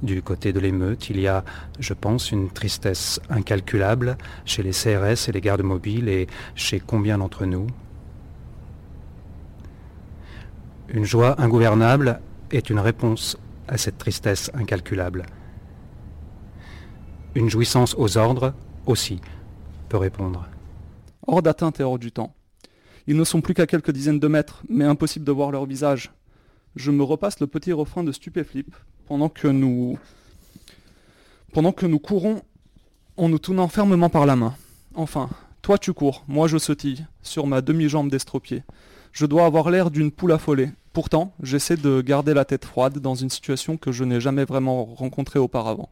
Du 0.00 0.22
côté 0.22 0.52
de 0.52 0.60
l'émeute, 0.60 1.10
il 1.10 1.18
y 1.18 1.26
a, 1.26 1.42
je 1.80 1.92
pense, 1.92 2.30
une 2.30 2.50
tristesse 2.50 3.18
incalculable 3.28 4.16
chez 4.44 4.62
les 4.62 4.70
CRS 4.70 5.28
et 5.28 5.32
les 5.32 5.40
gardes 5.40 5.62
mobiles 5.62 6.08
et 6.08 6.28
chez 6.54 6.78
combien 6.78 7.18
d'entre 7.18 7.46
nous 7.46 7.66
Une 10.88 11.04
joie 11.04 11.34
ingouvernable 11.40 12.20
est 12.52 12.70
une 12.70 12.78
réponse 12.78 13.36
à 13.66 13.76
cette 13.76 13.98
tristesse 13.98 14.52
incalculable. 14.54 15.26
Une 17.34 17.50
jouissance 17.50 17.94
aux 17.98 18.16
ordres 18.16 18.54
aussi 18.86 19.20
peut 19.88 19.96
répondre. 19.96 20.46
Hors 21.26 21.42
d'atteinte 21.42 21.80
et 21.80 21.82
hors 21.82 21.98
du 21.98 22.12
temps. 22.12 22.34
Ils 23.06 23.16
ne 23.16 23.24
sont 23.24 23.40
plus 23.40 23.54
qu'à 23.54 23.66
quelques 23.66 23.90
dizaines 23.90 24.20
de 24.20 24.28
mètres, 24.28 24.62
mais 24.68 24.84
impossible 24.84 25.24
de 25.24 25.32
voir 25.32 25.50
leur 25.50 25.66
visage. 25.66 26.12
Je 26.76 26.90
me 26.90 27.02
repasse 27.02 27.40
le 27.40 27.46
petit 27.46 27.72
refrain 27.72 28.04
de 28.04 28.12
Stupéflip 28.12 28.74
pendant 29.06 29.28
que 29.28 29.48
nous. 29.48 29.98
pendant 31.52 31.72
que 31.72 31.86
nous 31.86 31.98
courons 31.98 32.42
en 33.16 33.28
nous 33.28 33.38
tenant 33.38 33.68
fermement 33.68 34.10
par 34.10 34.26
la 34.26 34.36
main. 34.36 34.54
Enfin, 34.94 35.28
toi 35.62 35.78
tu 35.78 35.92
cours, 35.92 36.24
moi 36.28 36.48
je 36.48 36.58
sautille, 36.58 37.06
sur 37.22 37.46
ma 37.46 37.60
demi-jambe 37.60 38.10
d'estropié. 38.10 38.62
Je 39.12 39.26
dois 39.26 39.44
avoir 39.44 39.70
l'air 39.70 39.90
d'une 39.90 40.10
poule 40.10 40.32
affolée, 40.32 40.70
Pourtant, 40.94 41.34
j'essaie 41.42 41.76
de 41.76 42.00
garder 42.02 42.34
la 42.34 42.44
tête 42.44 42.64
froide 42.64 43.00
dans 43.00 43.16
une 43.16 43.28
situation 43.28 43.76
que 43.76 43.90
je 43.90 44.04
n'ai 44.04 44.20
jamais 44.20 44.44
vraiment 44.44 44.84
rencontrée 44.84 45.40
auparavant. 45.40 45.90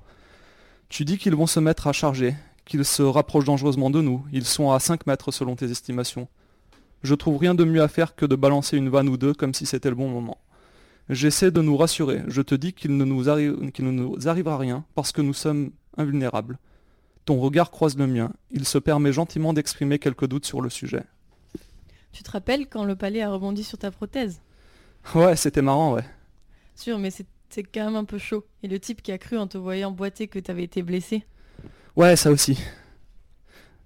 Tu 0.93 1.07
dis 1.07 1.17
qu'ils 1.17 1.35
vont 1.35 1.47
se 1.47 1.59
mettre 1.59 1.87
à 1.87 1.95
charger, 1.95 2.35
qu'ils 2.67 2.85
se 2.85 3.03
rapprochent 3.03 3.47
dangereusement 3.47 3.89
de 3.89 4.03
nous, 4.03 4.27
ils 4.31 4.45
sont 4.45 4.73
à 4.73 4.79
5 4.79 5.07
mètres 5.07 5.31
selon 5.33 5.57
tes 5.57 5.71
estimations. 5.71 6.29
Je 7.03 7.15
trouve 7.15 7.39
rien 7.39 7.55
de 7.55 7.65
mieux 7.65 7.81
à 7.81 7.89
faire 7.89 8.15
que 8.15 8.27
de 8.27 8.37
balancer 8.37 8.77
une 8.77 8.91
vanne 8.91 9.09
ou 9.09 9.17
deux 9.17 9.33
comme 9.33 9.55
si 9.55 9.65
c'était 9.65 9.89
le 9.89 9.95
bon 9.95 10.11
moment. 10.11 10.37
J'essaie 11.09 11.51
de 11.51 11.63
nous 11.63 11.79
rassurer, 11.79 12.21
je 12.29 12.43
te 12.43 12.55
dis 12.55 12.75
qu'il 12.75 12.95
ne, 12.99 13.07
nous 13.07 13.25
ne 13.25 13.91
nous 13.91 14.29
arrivera 14.29 14.59
rien 14.59 14.85
parce 14.95 15.13
que 15.13 15.23
nous 15.23 15.33
sommes 15.33 15.71
invulnérables. 15.97 16.59
Ton 17.25 17.41
regard 17.41 17.71
croise 17.71 17.97
le 17.97 18.07
mien, 18.07 18.31
il 18.51 18.67
se 18.67 18.77
permet 18.77 19.15
gentiment 19.15 19.55
d'exprimer 19.55 19.99
quelques 19.99 20.27
doutes 20.27 20.45
sur 20.45 20.61
le 20.61 20.69
sujet. 20.69 21.05
Tu 22.13 22.23
te 22.23 22.31
rappelles 22.31 22.67
quand 22.67 22.85
le 22.85 22.97
palais 22.97 23.23
a 23.23 23.31
rebondi 23.31 23.65
sur 23.65 23.79
ta 23.79 23.91
prothèse? 23.91 24.43
Ouais, 25.15 25.37
c'était 25.37 25.63
marrant, 25.63 25.95
ouais. 25.95 26.05
Sûr, 26.75 26.99
mais 26.99 27.11
c'est 27.11 27.27
quand 27.61 27.85
même 27.85 27.97
un 27.97 28.05
peu 28.05 28.19
chaud. 28.19 28.45
Et 28.63 28.69
le 28.69 28.79
type 28.79 29.03
qui 29.03 29.13
a 29.13 29.19
cru 29.19 29.37
en 29.37 29.47
te 29.47 29.59
voyant 29.59 29.91
boiter 29.91 30.29
que 30.29 30.39
t'avais 30.39 30.65
été 30.65 30.83
blessé 30.83 31.25
Ouais, 31.97 32.17
ça 32.17 32.31
aussi. 32.31 32.59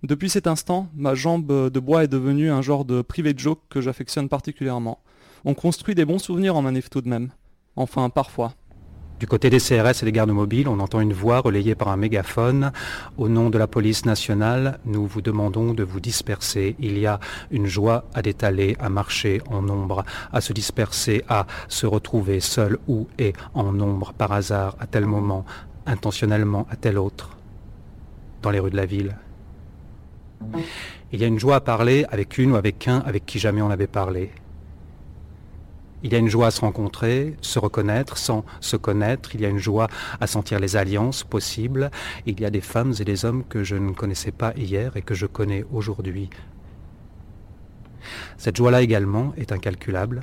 Depuis 0.02 0.30
cet 0.30 0.46
instant, 0.46 0.88
ma 0.94 1.14
jambe 1.14 1.70
de 1.70 1.80
bois 1.80 2.04
est 2.04 2.08
devenue 2.08 2.50
un 2.50 2.62
genre 2.62 2.85
de 2.85 3.02
privé 3.02 3.35
joke 3.37 3.62
que 3.68 3.80
j'affectionne 3.80 4.28
particulièrement. 4.28 5.00
On 5.44 5.54
construit 5.54 5.94
des 5.94 6.04
bons 6.04 6.18
souvenirs 6.18 6.54
en 6.54 6.62
manif 6.62 6.90
tout 6.90 7.00
de 7.00 7.08
même. 7.08 7.30
Enfin, 7.75 8.08
parfois. 8.11 8.54
Du 9.18 9.26
côté 9.26 9.49
des 9.49 9.61
CRS 9.61 10.02
et 10.02 10.04
des 10.04 10.12
gardes 10.12 10.30
mobiles, 10.30 10.68
on 10.68 10.78
entend 10.78 11.00
une 11.00 11.14
voix 11.14 11.40
relayée 11.40 11.75
par 11.75 11.88
un 11.88 11.96
mégaphone. 11.96 12.70
Au 13.16 13.30
nom 13.30 13.49
de 13.49 13.56
la 13.56 13.66
police 13.66 14.04
nationale, 14.04 14.78
nous 14.85 15.06
vous 15.06 15.23
demandons 15.23 15.73
de 15.73 15.82
vous 15.82 16.00
disperser. 16.00 16.76
Il 16.80 16.99
y 16.99 17.06
a 17.06 17.18
une 17.50 17.66
joie 17.66 18.04
à 18.12 18.20
détaler, 18.20 18.76
à 18.78 18.90
marcher 18.90 19.40
en 19.50 19.62
nombre, 19.62 20.04
à 20.35 20.42
se 20.42 20.52
disperser, 20.52 21.25
à 21.30 21.46
se 21.68 21.87
retrouver 21.87 22.40
seul 22.40 22.76
ou 22.88 23.08
et 23.18 23.32
en 23.54 23.73
nombre, 23.73 24.12
par 24.12 24.32
hasard, 24.32 24.76
à 24.80 24.87
tel 24.87 25.06
moment, 25.06 25.46
intentionnellement 25.87 26.66
à 26.70 26.76
tel 26.76 26.99
autre, 26.99 27.38
dans 28.42 28.50
les 28.50 28.61
rues 28.61 28.70
de 28.70 28.76
la 28.76 28.87
ville. 28.87 29.16
Il 31.12 31.20
y 31.20 31.25
a 31.25 31.26
une 31.26 31.38
joie 31.38 31.56
à 31.56 31.61
parler 31.61 32.04
avec 32.11 32.37
une 32.37 32.52
ou 32.52 32.56
avec 32.56 32.87
un 32.87 32.99
avec 32.99 33.25
qui 33.25 33.38
jamais 33.38 33.62
on 33.62 33.68
n'avait 33.68 33.87
parlé. 33.87 34.30
Il 36.03 36.12
y 36.12 36.15
a 36.15 36.19
une 36.19 36.29
joie 36.29 36.49
à 36.49 36.50
se 36.50 36.61
rencontrer, 36.61 37.37
se 37.41 37.59
reconnaître 37.59 38.19
sans 38.19 38.45
se 38.61 38.76
connaître. 38.76 39.35
Il 39.35 39.41
y 39.41 39.47
a 39.47 39.49
une 39.49 39.59
joie 39.59 39.88
à 40.21 40.26
sentir 40.26 40.61
les 40.61 40.76
alliances 40.76 41.25
possibles. 41.25 41.91
Il 42.26 42.41
y 42.41 42.45
a 42.45 42.50
des 42.50 42.61
femmes 42.61 42.93
et 43.00 43.05
des 43.05 43.25
hommes 43.25 43.45
que 43.45 43.65
je 43.65 43.76
ne 43.76 43.93
connaissais 43.93 44.31
pas 44.31 44.53
hier 44.57 44.97
et 44.97 45.03
que 45.03 45.15
je 45.15 45.26
connais 45.26 45.65
aujourd'hui. 45.73 46.29
Cette 48.37 48.57
joie-là 48.57 48.83
également 48.83 49.33
est 49.37 49.53
incalculable. 49.53 50.23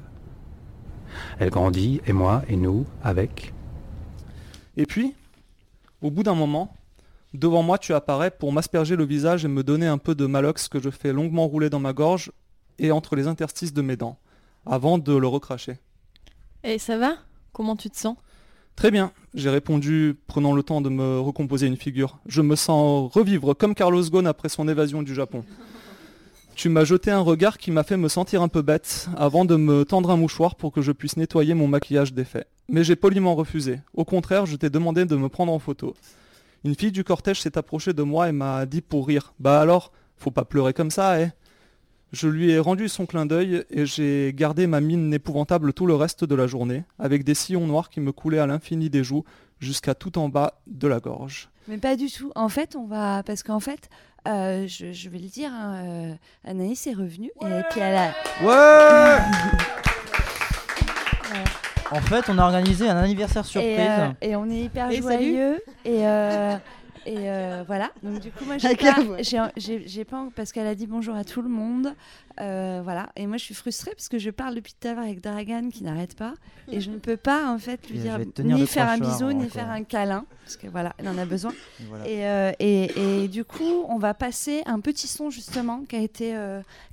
Elle 1.39 1.49
grandit, 1.49 2.01
et 2.07 2.13
moi, 2.13 2.43
et 2.47 2.55
nous, 2.55 2.85
avec. 3.03 3.53
Et 4.77 4.85
puis, 4.85 5.15
au 6.01 6.11
bout 6.11 6.23
d'un 6.23 6.35
moment, 6.35 6.75
devant 7.33 7.63
moi 7.63 7.77
tu 7.77 7.93
apparais 7.93 8.31
pour 8.31 8.53
m'asperger 8.53 8.95
le 8.95 9.05
visage 9.05 9.45
et 9.45 9.47
me 9.47 9.63
donner 9.63 9.87
un 9.87 9.97
peu 9.97 10.15
de 10.15 10.25
malox 10.25 10.67
que 10.67 10.79
je 10.79 10.89
fais 10.89 11.13
longuement 11.13 11.47
rouler 11.47 11.69
dans 11.69 11.79
ma 11.79 11.93
gorge 11.93 12.31
et 12.79 12.91
entre 12.91 13.15
les 13.15 13.27
interstices 13.27 13.73
de 13.73 13.81
mes 13.81 13.95
dents 13.95 14.17
avant 14.65 14.97
de 14.97 15.13
le 15.13 15.27
recracher. 15.27 15.77
Et 16.63 16.77
ça 16.79 16.97
va? 16.97 17.15
Comment 17.51 17.75
tu 17.75 17.89
te 17.89 17.97
sens? 17.97 18.15
Très 18.75 18.89
bien, 18.89 19.11
j'ai 19.35 19.49
répondu, 19.49 20.15
prenant 20.25 20.53
le 20.53 20.63
temps 20.63 20.81
de 20.81 20.89
me 20.89 21.19
recomposer 21.19 21.67
une 21.67 21.77
figure. 21.77 22.19
Je 22.25 22.41
me 22.41 22.55
sens 22.55 23.13
revivre 23.13 23.55
comme 23.55 23.75
Carlos 23.75 24.03
Ghosn 24.03 24.25
après 24.25 24.49
son 24.49 24.67
évasion 24.67 25.03
du 25.03 25.13
Japon. 25.13 25.45
Tu 26.55 26.69
m'as 26.69 26.83
jeté 26.83 27.11
un 27.11 27.19
regard 27.19 27.57
qui 27.57 27.71
m'a 27.71 27.83
fait 27.83 27.97
me 27.97 28.07
sentir 28.07 28.41
un 28.41 28.47
peu 28.47 28.61
bête, 28.61 29.09
avant 29.17 29.45
de 29.45 29.55
me 29.55 29.85
tendre 29.85 30.11
un 30.11 30.17
mouchoir 30.17 30.55
pour 30.55 30.71
que 30.71 30.81
je 30.81 30.91
puisse 30.91 31.17
nettoyer 31.17 31.53
mon 31.53 31.67
maquillage 31.67 32.13
défait. 32.13 32.45
Mais 32.69 32.83
j'ai 32.83 32.95
poliment 32.95 33.35
refusé. 33.35 33.79
Au 33.93 34.05
contraire, 34.05 34.45
je 34.45 34.55
t'ai 34.55 34.69
demandé 34.69 35.05
de 35.05 35.15
me 35.15 35.29
prendre 35.29 35.51
en 35.51 35.59
photo. 35.59 35.95
Une 36.63 36.75
fille 36.75 36.91
du 36.91 37.03
cortège 37.03 37.41
s'est 37.41 37.57
approchée 37.57 37.93
de 37.93 38.03
moi 38.03 38.29
et 38.29 38.31
m'a 38.31 38.65
dit 38.65 38.81
pour 38.81 39.07
rire. 39.07 39.33
Bah 39.39 39.59
alors, 39.59 39.91
faut 40.17 40.31
pas 40.31 40.45
pleurer 40.45 40.73
comme 40.73 40.91
ça, 40.91 41.19
eh? 41.21 41.29
Je 42.13 42.27
lui 42.27 42.51
ai 42.51 42.59
rendu 42.59 42.87
son 42.87 43.07
clin 43.07 43.25
d'œil 43.25 43.65
et 43.71 43.85
j'ai 43.87 44.31
gardé 44.35 44.67
ma 44.67 44.79
mine 44.79 45.13
épouvantable 45.13 45.73
tout 45.73 45.87
le 45.87 45.95
reste 45.95 46.23
de 46.23 46.35
la 46.35 46.45
journée, 46.45 46.83
avec 46.99 47.23
des 47.23 47.33
sillons 47.33 47.65
noirs 47.65 47.89
qui 47.89 47.99
me 47.99 48.11
coulaient 48.11 48.39
à 48.39 48.45
l'infini 48.45 48.91
des 48.91 49.03
joues 49.03 49.25
jusqu'à 49.59 49.95
tout 49.95 50.19
en 50.19 50.29
bas 50.29 50.61
de 50.67 50.87
la 50.87 50.99
gorge. 50.99 51.49
Mais 51.67 51.77
pas 51.77 51.95
du 51.95 52.11
tout. 52.11 52.31
En 52.35 52.49
fait, 52.49 52.75
on 52.75 52.85
va. 52.85 53.23
Parce 53.23 53.41
qu'en 53.41 53.59
fait, 53.59 53.89
euh, 54.27 54.67
je, 54.67 55.09
vais 55.09 55.17
le 55.17 55.27
dire, 55.27 55.49
hein, 55.51 55.75
euh, 55.75 56.13
Anaïs 56.45 56.85
est 56.85 56.93
revenue 56.93 57.31
et 57.41 57.61
puis 57.71 57.79
elle 57.81 57.95
a. 57.95 58.13
Ouais 58.43 59.17
En 61.89 62.01
fait, 62.01 62.25
on 62.29 62.37
a 62.37 62.43
organisé 62.43 62.87
un 62.87 62.97
anniversaire 62.97 63.45
surprise. 63.45 63.79
Et, 64.21 64.35
euh, 64.35 64.39
on 64.39 64.49
est 64.51 64.61
hyper 64.61 64.91
joyeux. 64.91 65.63
Et 65.83 66.05
et 67.05 67.29
euh, 67.29 67.63
voilà. 67.65 67.91
Donc 68.01 68.19
du 68.19 68.31
coup, 68.31 68.45
moi, 68.45 68.57
j'ai 68.59 68.75
pas, 68.75 68.95
j'ai, 69.57 70.05
pas, 70.05 70.27
parce 70.35 70.51
qu'elle 70.51 70.67
a 70.67 70.75
dit 70.75 70.87
bonjour 70.87 71.15
à 71.15 71.23
tout 71.23 71.41
le 71.41 71.49
monde. 71.49 71.93
Euh, 72.39 72.81
voilà. 72.83 73.09
Et 73.15 73.27
moi, 73.27 73.37
je 73.37 73.43
suis 73.43 73.53
frustrée 73.53 73.91
parce 73.91 74.09
que 74.09 74.17
je 74.17 74.29
parle 74.29 74.55
depuis 74.55 74.73
tout 74.79 74.87
à 74.87 74.93
l'heure 74.93 75.03
avec 75.03 75.21
Dragan 75.21 75.69
qui 75.69 75.83
n'arrête 75.83 76.15
pas, 76.15 76.33
et 76.71 76.81
je 76.81 76.89
ne 76.89 76.97
peux 76.97 77.17
pas 77.17 77.51
en 77.51 77.59
fait 77.59 77.89
lui 77.89 77.99
dire 77.99 78.19
ni 78.39 78.65
faire 78.65 78.89
un 78.89 78.97
bisou 78.97 79.31
ni 79.31 79.49
faire 79.49 79.69
un 79.69 79.83
câlin 79.83 80.25
parce 80.43 80.57
que 80.57 80.67
voilà, 80.67 80.93
elle 80.97 81.07
en 81.07 81.17
a 81.17 81.25
besoin. 81.25 81.53
Et, 82.05 82.27
euh, 82.27 82.51
et, 82.59 83.23
et, 83.23 83.27
du 83.27 83.45
coup, 83.45 83.85
on 83.87 83.97
va 83.97 84.13
passer 84.13 84.61
un 84.65 84.79
petit 84.79 85.07
son 85.07 85.29
justement 85.29 85.83
qui 85.87 85.95
a 85.95 86.01
été 86.01 86.35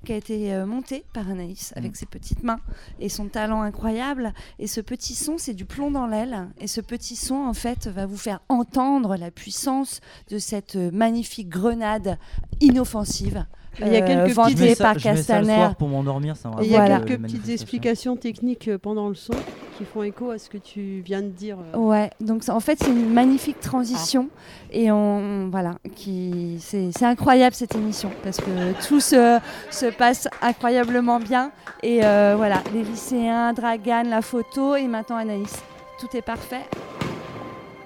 qui 0.04 0.12
a 0.12 0.16
été 0.16 0.64
monté 0.64 1.04
par 1.12 1.28
Anaïs 1.28 1.72
avec 1.76 1.92
mm. 1.92 1.94
ses 1.94 2.06
petites 2.06 2.42
mains 2.42 2.60
et 3.00 3.08
son 3.08 3.26
talent 3.26 3.62
incroyable. 3.62 4.32
Et 4.58 4.66
ce 4.66 4.80
petit 4.80 5.14
son, 5.14 5.38
c'est 5.38 5.54
du 5.54 5.64
plomb 5.64 5.90
dans 5.90 6.06
l'aile. 6.06 6.48
Et 6.58 6.66
ce 6.66 6.80
petit 6.80 7.16
son, 7.16 7.36
en 7.36 7.54
fait, 7.54 7.88
va 7.88 8.06
vous 8.06 8.16
faire 8.16 8.40
entendre 8.48 9.16
la 9.16 9.30
puissance 9.30 10.00
de 10.28 10.38
cette 10.38 10.76
magnifique 10.76 11.48
grenade 11.48 12.18
inoffensive. 12.60 13.46
Il 13.78 13.92
y 13.92 13.96
a 13.96 14.02
quelques 14.02 14.38
euh, 14.38 14.44
petites 14.44 14.78
par 14.78 14.96
Castaner. 14.96 15.68
pour 15.78 15.88
m'endormir, 15.88 16.34
Il 16.62 16.70
y 16.70 16.76
a 16.76 17.00
quelques 17.00 17.20
petites 17.20 17.48
explications 17.48 18.16
techniques 18.16 18.68
euh, 18.68 18.78
pendant 18.78 19.08
le 19.08 19.14
son 19.14 19.34
qui 19.78 19.84
font 19.84 20.02
écho 20.02 20.30
à 20.30 20.38
ce 20.38 20.50
que 20.50 20.58
tu 20.58 21.02
viens 21.04 21.22
de 21.22 21.28
dire. 21.28 21.56
Euh. 21.74 21.78
Ouais, 21.78 22.10
donc 22.20 22.42
en 22.48 22.60
fait 22.60 22.78
c'est 22.82 22.90
une 22.90 23.12
magnifique 23.12 23.60
transition 23.60 24.28
et 24.72 24.90
on 24.90 25.48
voilà 25.50 25.76
qui 25.94 26.56
c'est 26.60 26.90
incroyable 27.02 27.54
cette 27.54 27.74
émission 27.74 28.10
parce 28.22 28.38
que 28.38 28.86
tout 28.86 29.00
se, 29.00 29.38
se 29.70 29.86
passe 29.86 30.28
incroyablement 30.42 31.20
bien 31.20 31.52
et 31.82 32.00
voilà 32.00 32.62
les 32.74 32.82
lycéens, 32.82 33.52
Dragan, 33.52 34.04
la 34.04 34.22
photo 34.22 34.76
et 34.76 34.86
maintenant 34.86 35.16
Anaïs, 35.16 35.62
tout 35.98 36.14
est 36.16 36.22
parfait. 36.22 36.66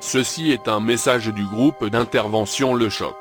Ceci 0.00 0.50
est 0.50 0.68
un 0.68 0.80
message 0.80 1.28
du 1.28 1.44
groupe 1.44 1.86
d'intervention 1.86 2.74
Le 2.74 2.90
Choc. 2.90 3.16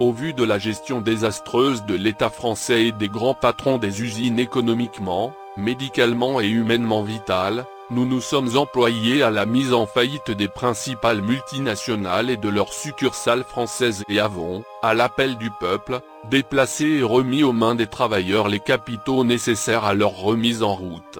Au 0.00 0.12
vu 0.12 0.32
de 0.32 0.44
la 0.44 0.60
gestion 0.60 1.00
désastreuse 1.00 1.84
de 1.84 1.96
l'État 1.96 2.30
français 2.30 2.86
et 2.86 2.92
des 2.92 3.08
grands 3.08 3.34
patrons 3.34 3.78
des 3.78 4.00
usines 4.00 4.38
économiquement, 4.38 5.32
médicalement 5.56 6.40
et 6.40 6.46
humainement 6.46 7.02
vitales, 7.02 7.66
nous 7.90 8.06
nous 8.06 8.20
sommes 8.20 8.56
employés 8.56 9.24
à 9.24 9.30
la 9.32 9.44
mise 9.44 9.72
en 9.72 9.86
faillite 9.86 10.30
des 10.30 10.46
principales 10.46 11.20
multinationales 11.20 12.30
et 12.30 12.36
de 12.36 12.48
leurs 12.48 12.72
succursales 12.72 13.42
françaises 13.42 14.04
et 14.08 14.20
avons, 14.20 14.62
à 14.82 14.94
l'appel 14.94 15.36
du 15.36 15.50
peuple, 15.50 15.98
déplacé 16.30 16.84
et 16.84 17.02
remis 17.02 17.42
aux 17.42 17.52
mains 17.52 17.74
des 17.74 17.88
travailleurs 17.88 18.46
les 18.46 18.60
capitaux 18.60 19.24
nécessaires 19.24 19.84
à 19.84 19.94
leur 19.94 20.16
remise 20.16 20.62
en 20.62 20.74
route. 20.74 21.18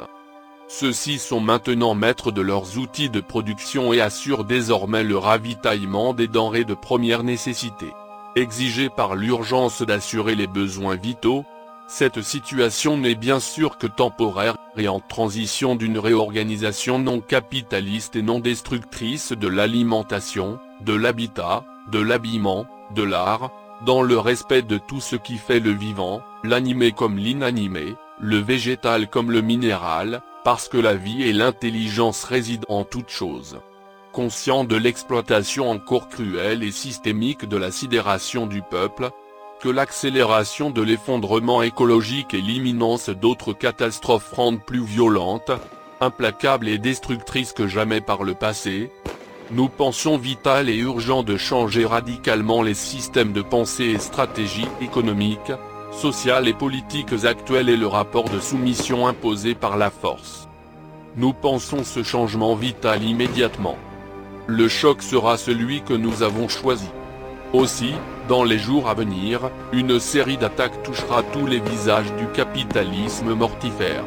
Ceux-ci 0.69 1.19
sont 1.19 1.41
maintenant 1.41 1.97
maîtres 1.97 2.31
de 2.31 2.43
leurs 2.43 2.79
outils 2.79 3.11
de 3.11 3.21
production 3.21 3.93
et 3.93 4.01
assurent 4.01 4.45
désormais 4.45 5.03
le 5.03 5.19
ravitaillement 5.19 6.15
des 6.15 6.29
denrées 6.29 6.65
de 6.65 6.75
première 6.75 7.25
nécessité. 7.25 7.89
Exigé 8.39 8.89
par 8.89 9.17
l'urgence 9.17 9.83
d'assurer 9.83 10.37
les 10.37 10.47
besoins 10.47 10.95
vitaux, 10.95 11.45
cette 11.89 12.23
situation 12.23 12.97
n'est 12.97 13.17
bien 13.17 13.41
sûr 13.41 13.79
que 13.79 13.89
temporaire 13.89 14.57
et 14.77 14.87
en 14.87 15.01
transition 15.01 15.75
d'une 15.75 15.99
réorganisation 15.99 17.01
non 17.01 17.21
capitaliste 17.21 18.15
et 18.15 18.23
non 18.23 18.39
destructrice 18.39 19.33
de 19.33 19.49
l'alimentation, 19.49 20.61
de 20.83 20.95
l'habitat, 20.95 21.65
de 21.91 21.99
l'habillement, 21.99 22.67
de 22.95 23.03
l'art, 23.03 23.51
dans 23.85 24.03
le 24.03 24.17
respect 24.17 24.63
de 24.63 24.79
tout 24.79 25.01
ce 25.01 25.17
qui 25.17 25.37
fait 25.37 25.59
le 25.59 25.73
vivant, 25.73 26.23
l'animé 26.45 26.93
comme 26.93 27.19
l'inanimé, 27.19 27.97
le 28.21 28.37
végétal 28.37 29.09
comme 29.09 29.33
le 29.33 29.43
minéral, 29.43 30.23
parce 30.45 30.69
que 30.69 30.79
la 30.79 30.95
vie 30.95 31.25
et 31.25 31.33
l'intelligence 31.33 32.23
résident 32.23 32.67
en 32.69 32.85
toute 32.85 33.11
chose. 33.11 33.59
Conscient 34.13 34.65
de 34.65 34.77
l'exploitation 34.77 35.71
encore 35.71 36.09
cruelle 36.09 36.63
et 36.63 36.73
systémique 36.73 37.47
de 37.47 37.57
la 37.57 37.71
sidération 37.71 38.47
du 38.47 38.63
peuple, 38.63 39.11
que 39.61 39.69
l'accélération 39.69 40.71
de 40.71 40.83
l'effondrement 40.83 41.63
écologique 41.63 42.33
et 42.33 42.41
l'imminence 42.41 43.11
d'autres 43.11 43.53
catastrophes 43.53 44.33
rendent 44.33 44.65
plus 44.65 44.83
violentes, 44.83 45.51
implacables 46.01 46.69
et 46.69 46.79
destructrices 46.79 47.53
que 47.53 47.67
jamais 47.67 48.01
par 48.01 48.23
le 48.23 48.35
passé, 48.35 48.91
nous 49.51 49.69
pensons 49.69 50.17
vital 50.17 50.69
et 50.69 50.77
urgent 50.77 51.23
de 51.23 51.37
changer 51.37 51.85
radicalement 51.85 52.63
les 52.63 52.75
systèmes 52.75 53.33
de 53.33 53.43
pensée 53.43 53.85
et 53.85 53.99
stratégies 53.99 54.69
économiques, 54.81 55.53
sociales 55.91 56.49
et 56.49 56.55
politiques 56.55 57.25
actuelles 57.25 57.69
et 57.69 57.77
le 57.77 57.87
rapport 57.87 58.29
de 58.29 58.41
soumission 58.41 59.07
imposé 59.07 59.55
par 59.55 59.77
la 59.77 59.91
force. 59.91 60.49
Nous 61.17 61.33
pensons 61.33 61.83
ce 61.83 62.03
changement 62.03 62.55
vital 62.55 63.03
immédiatement. 63.03 63.77
Le 64.51 64.67
choc 64.67 65.03
sera 65.03 65.37
celui 65.37 65.83
que 65.83 65.93
nous 65.93 66.23
avons 66.23 66.49
choisi. 66.49 66.89
Aussi, 67.53 67.93
dans 68.31 68.45
les 68.45 68.59
jours 68.59 68.89
à 68.89 68.95
venir, 68.95 69.51
une 69.75 70.01
série 70.01 70.39
d'attaques 70.39 70.83
touchera 70.83 71.23
tous 71.35 71.47
les 71.47 71.61
visages 71.61 72.11
du 72.15 72.27
capitalisme 72.29 73.35
mortifère. 73.35 74.05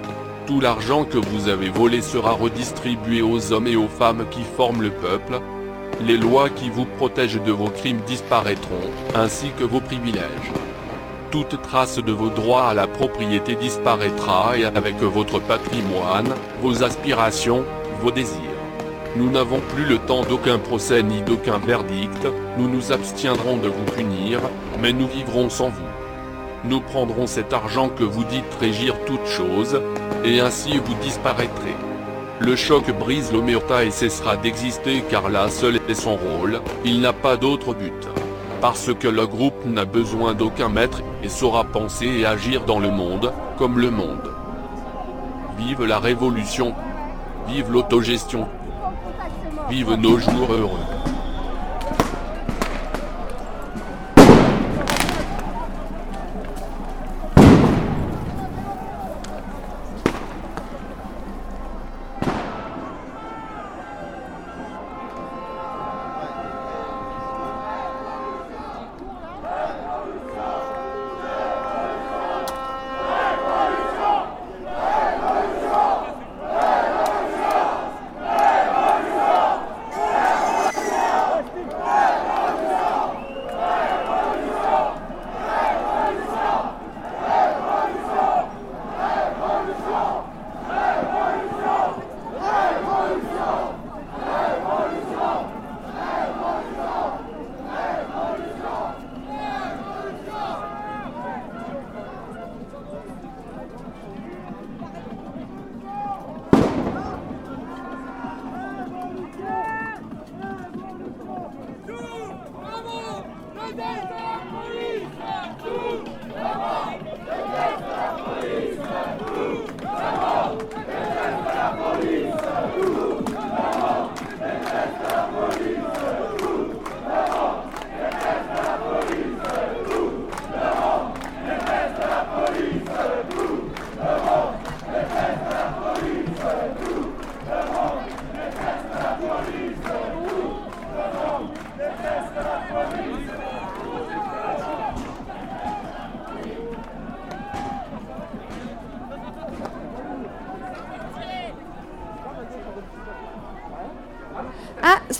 Tout 0.47 0.59
l'argent 0.59 1.03
que 1.03 1.19
vous 1.19 1.47
avez 1.47 1.69
volé 1.69 2.01
sera 2.01 2.31
redistribué 2.31 3.21
aux 3.21 3.53
hommes 3.53 3.67
et 3.67 3.75
aux 3.75 3.87
femmes 3.87 4.25
qui 4.31 4.41
forment 4.57 4.81
le 4.81 4.89
peuple. 4.89 5.39
Les 6.07 6.17
lois 6.17 6.49
qui 6.49 6.71
vous 6.71 6.85
protègent 6.85 7.43
de 7.43 7.51
vos 7.51 7.69
crimes 7.69 8.01
disparaîtront, 8.07 8.89
ainsi 9.13 9.51
que 9.59 9.63
vos 9.63 9.79
privilèges. 9.79 10.51
Toute 11.29 11.61
trace 11.61 11.99
de 11.99 12.11
vos 12.11 12.29
droits 12.29 12.69
à 12.69 12.73
la 12.73 12.87
propriété 12.87 13.53
disparaîtra 13.53 14.57
et 14.57 14.65
avec 14.65 14.95
votre 15.01 15.39
patrimoine, 15.39 16.33
vos 16.63 16.81
aspirations, 16.81 17.63
vos 18.01 18.09
désirs. 18.09 18.50
Nous 19.17 19.29
n'avons 19.29 19.59
plus 19.59 19.83
le 19.83 19.97
temps 19.97 20.23
d'aucun 20.23 20.57
procès 20.57 21.03
ni 21.03 21.21
d'aucun 21.21 21.57
verdict, 21.57 22.25
nous 22.57 22.69
nous 22.69 22.93
abstiendrons 22.93 23.57
de 23.57 23.67
vous 23.67 23.91
punir, 23.93 24.39
mais 24.81 24.93
nous 24.93 25.07
vivrons 25.07 25.49
sans 25.49 25.67
vous. 25.67 25.91
Nous 26.63 26.79
prendrons 26.79 27.27
cet 27.27 27.51
argent 27.51 27.89
que 27.89 28.05
vous 28.05 28.23
dites 28.23 28.53
régir 28.61 28.95
toutes 29.05 29.25
choses, 29.25 29.81
et 30.23 30.39
ainsi 30.39 30.77
vous 30.77 30.93
disparaîtrez. 31.01 31.75
Le 32.39 32.55
choc 32.55 32.89
brise 32.97 33.33
l'omerta 33.33 33.83
et 33.83 33.91
cessera 33.91 34.37
d'exister 34.37 35.03
car 35.09 35.29
là 35.29 35.49
seul 35.49 35.81
est 35.89 35.93
son 35.93 36.15
rôle, 36.15 36.61
il 36.85 37.01
n'a 37.01 37.13
pas 37.13 37.35
d'autre 37.35 37.73
but. 37.73 38.07
Parce 38.61 38.93
que 38.93 39.09
le 39.09 39.27
groupe 39.27 39.65
n'a 39.65 39.85
besoin 39.85 40.33
d'aucun 40.35 40.69
maître 40.69 41.01
et 41.21 41.29
saura 41.29 41.65
penser 41.65 42.07
et 42.07 42.25
agir 42.25 42.63
dans 42.63 42.79
le 42.79 42.91
monde, 42.91 43.33
comme 43.57 43.77
le 43.77 43.91
monde. 43.91 44.31
Vive 45.57 45.83
la 45.83 45.99
révolution. 45.99 46.73
Vive 47.47 47.71
l'autogestion. 47.71 48.47
Vive 49.71 49.95
nos 49.95 50.19
jours 50.19 50.51
heureux. 50.51 50.90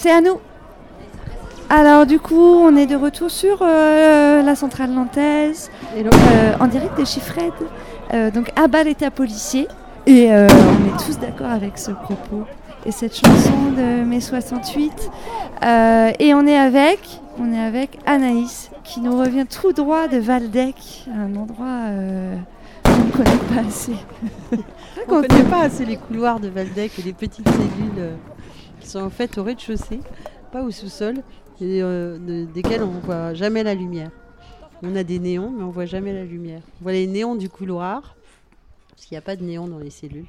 C'est 0.01 0.09
à 0.09 0.19
nous. 0.19 0.39
Alors 1.69 2.07
du 2.07 2.19
coup, 2.19 2.33
on 2.35 2.75
est 2.75 2.87
de 2.87 2.95
retour 2.95 3.29
sur 3.29 3.59
euh, 3.61 4.41
la 4.41 4.55
centrale 4.55 4.89
nantaise, 4.89 5.69
et 5.95 6.03
euh, 6.03 6.53
en 6.59 6.65
direct 6.65 6.97
des 6.97 7.05
Chiffred. 7.05 7.53
Euh, 8.11 8.31
donc 8.31 8.51
à 8.55 8.67
bas 8.67 8.83
l'état 8.83 9.11
policier. 9.11 9.67
Et 10.07 10.29
on 10.31 10.47
est 10.47 11.05
tous 11.05 11.19
d'accord 11.19 11.51
avec 11.51 11.77
ce 11.77 11.91
propos 11.91 12.45
et 12.87 12.91
cette 12.91 13.15
chanson 13.15 13.71
de 13.77 14.03
mai 14.03 14.19
68. 14.19 15.11
et 15.61 16.33
on 16.33 16.47
est 16.47 16.57
avec, 16.57 17.21
on 17.39 17.53
est 17.53 17.63
avec 17.63 17.99
Anaïs 18.07 18.71
qui 18.83 19.01
nous 19.01 19.15
revient 19.15 19.45
tout 19.45 19.71
droit 19.71 20.07
de 20.07 20.17
Valdec, 20.17 21.05
un 21.15 21.35
endroit 21.35 21.91
qu'on 22.83 23.03
ne 23.05 23.11
connaît 23.11 23.53
pas 23.53 23.67
assez. 23.67 23.93
on 25.07 25.21
ne 25.21 25.27
connaît 25.27 25.43
pas 25.43 25.61
assez 25.61 25.85
les 25.85 25.97
couloirs 25.97 26.39
de 26.39 26.47
Valdec 26.47 26.93
et 26.97 27.03
les 27.03 27.13
petites 27.13 27.47
cellules 27.47 28.17
qui 28.81 28.87
sont 28.87 28.99
en 28.99 29.09
fait 29.09 29.37
au 29.37 29.43
rez-de-chaussée, 29.43 30.01
pas 30.51 30.63
au 30.63 30.71
sous-sol, 30.71 31.15
et 31.61 31.81
euh, 31.81 32.45
desquels 32.53 32.83
on 32.83 32.93
ne 32.93 32.99
voit 32.99 33.33
jamais 33.33 33.63
la 33.63 33.75
lumière. 33.75 34.11
On 34.83 34.95
a 34.95 35.03
des 35.03 35.19
néons, 35.19 35.51
mais 35.51 35.63
on 35.63 35.69
voit 35.69 35.85
jamais 35.85 36.11
la 36.11 36.25
lumière. 36.25 36.61
On 36.81 36.83
voit 36.83 36.91
les 36.91 37.07
néons 37.07 37.35
du 37.35 37.49
couloir, 37.49 38.15
parce 38.89 39.05
qu'il 39.05 39.15
n'y 39.15 39.19
a 39.19 39.21
pas 39.21 39.35
de 39.35 39.43
néons 39.43 39.67
dans 39.67 39.77
les 39.77 39.91
cellules, 39.91 40.25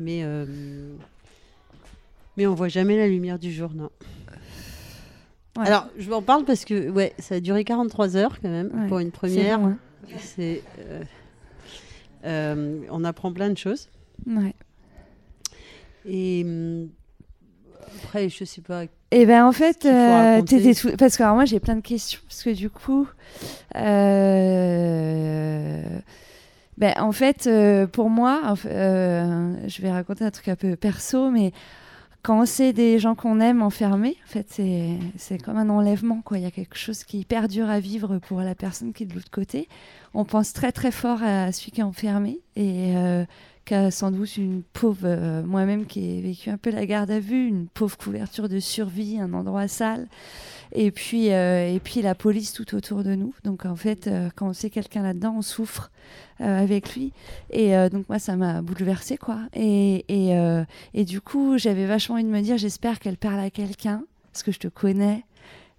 mais, 0.00 0.20
euh, 0.24 0.92
mais 2.36 2.46
on 2.46 2.54
voit 2.54 2.68
jamais 2.68 2.96
la 2.96 3.06
lumière 3.06 3.38
du 3.38 3.52
jour, 3.52 3.70
non. 3.74 3.90
Alors, 5.56 5.88
je 5.98 6.06
vous 6.06 6.12
en 6.12 6.22
parle 6.22 6.44
parce 6.44 6.64
que 6.64 6.88
ouais, 6.88 7.14
ça 7.18 7.36
a 7.36 7.40
duré 7.40 7.64
43 7.64 8.16
heures 8.16 8.40
quand 8.40 8.48
même 8.48 8.86
pour 8.88 9.00
une 9.00 9.10
première. 9.10 9.58
C'est, 10.18 10.62
euh, 12.24 12.80
on 12.90 13.04
apprend 13.04 13.32
plein 13.32 13.50
de 13.50 13.58
choses. 13.58 13.88
Ouais. 14.26 14.54
Et 16.04 16.42
hum, 16.44 16.88
après, 18.08 18.28
je 18.30 18.44
sais 18.44 18.62
pas. 18.62 18.84
Et 18.84 18.88
eh 19.12 19.26
ben 19.26 19.46
en 19.46 19.52
fait, 19.52 19.84
euh, 19.84 20.42
parce 20.98 21.16
que 21.16 21.22
alors, 21.22 21.34
moi 21.34 21.44
j'ai 21.44 21.60
plein 21.60 21.76
de 21.76 21.82
questions 21.82 22.20
parce 22.26 22.42
que 22.42 22.50
du 22.50 22.70
coup, 22.70 23.06
euh, 23.76 25.82
ben 26.78 26.94
en 26.98 27.12
fait 27.12 27.46
euh, 27.46 27.86
pour 27.86 28.10
moi, 28.10 28.54
je 28.64 29.82
vais 29.82 29.90
raconter 29.90 30.24
un 30.24 30.30
truc 30.30 30.48
un 30.48 30.56
peu 30.56 30.76
perso, 30.76 31.30
mais 31.30 31.52
quand 32.22 32.46
c'est 32.46 32.72
des 32.72 32.98
gens 32.98 33.14
qu'on 33.14 33.40
aime 33.40 33.62
enfermés, 33.62 34.16
en 34.26 34.30
fait 34.30 34.60
c'est 35.16 35.42
comme 35.42 35.58
un 35.58 35.68
enlèvement 35.68 36.22
quoi. 36.22 36.38
Il 36.38 36.44
y 36.44 36.46
a 36.46 36.50
quelque 36.50 36.78
chose 36.78 37.04
qui 37.04 37.18
est 37.18 37.20
hyper 37.20 37.48
dur 37.48 37.68
à 37.68 37.80
vivre 37.80 38.18
pour 38.18 38.40
la 38.40 38.54
personne 38.54 38.94
qui 38.94 39.02
est 39.02 39.06
de 39.06 39.14
l'autre 39.14 39.30
côté. 39.30 39.68
On 40.14 40.24
pense 40.24 40.54
très 40.54 40.72
très 40.72 40.90
fort 40.90 41.22
à 41.22 41.52
celui 41.52 41.72
qui 41.72 41.80
est 41.80 41.84
enfermé 41.84 42.40
et 42.56 42.94
sans 43.90 44.10
doute 44.10 44.36
une 44.36 44.62
pauvre, 44.62 45.00
euh, 45.04 45.42
moi-même 45.42 45.86
qui 45.86 46.18
ai 46.18 46.20
vécu 46.20 46.50
un 46.50 46.56
peu 46.56 46.70
la 46.70 46.86
garde 46.86 47.10
à 47.10 47.20
vue, 47.20 47.46
une 47.46 47.68
pauvre 47.68 47.96
couverture 47.96 48.48
de 48.48 48.60
survie, 48.60 49.18
un 49.18 49.32
endroit 49.32 49.68
sale, 49.68 50.08
et 50.72 50.90
puis, 50.90 51.32
euh, 51.32 51.74
et 51.74 51.80
puis 51.80 52.02
la 52.02 52.14
police 52.14 52.52
tout 52.52 52.74
autour 52.74 53.04
de 53.04 53.14
nous. 53.14 53.34
Donc 53.44 53.64
en 53.64 53.76
fait, 53.76 54.06
euh, 54.06 54.28
quand 54.34 54.48
on 54.48 54.52
sait 54.52 54.70
quelqu'un 54.70 55.02
là-dedans, 55.02 55.34
on 55.38 55.42
souffre 55.42 55.90
avec 56.40 56.94
lui. 56.94 57.12
Et 57.50 57.72
donc 57.90 58.08
moi, 58.08 58.20
ça 58.20 58.36
m'a 58.36 58.62
bouleversée, 58.62 59.16
quoi. 59.16 59.40
Et, 59.54 60.04
et, 60.08 60.36
et 60.94 61.04
du 61.04 61.20
coup, 61.20 61.58
j'avais 61.58 61.84
vachement 61.84 62.14
envie 62.14 62.22
de 62.22 62.28
me 62.28 62.40
dire, 62.40 62.56
j'espère 62.56 63.00
qu'elle 63.00 63.16
parle 63.16 63.40
à 63.40 63.50
quelqu'un, 63.50 64.04
parce 64.32 64.44
que 64.44 64.52
je 64.52 64.60
te 64.60 64.68
connais. 64.68 65.24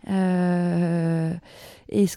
Est-ce 0.06 1.38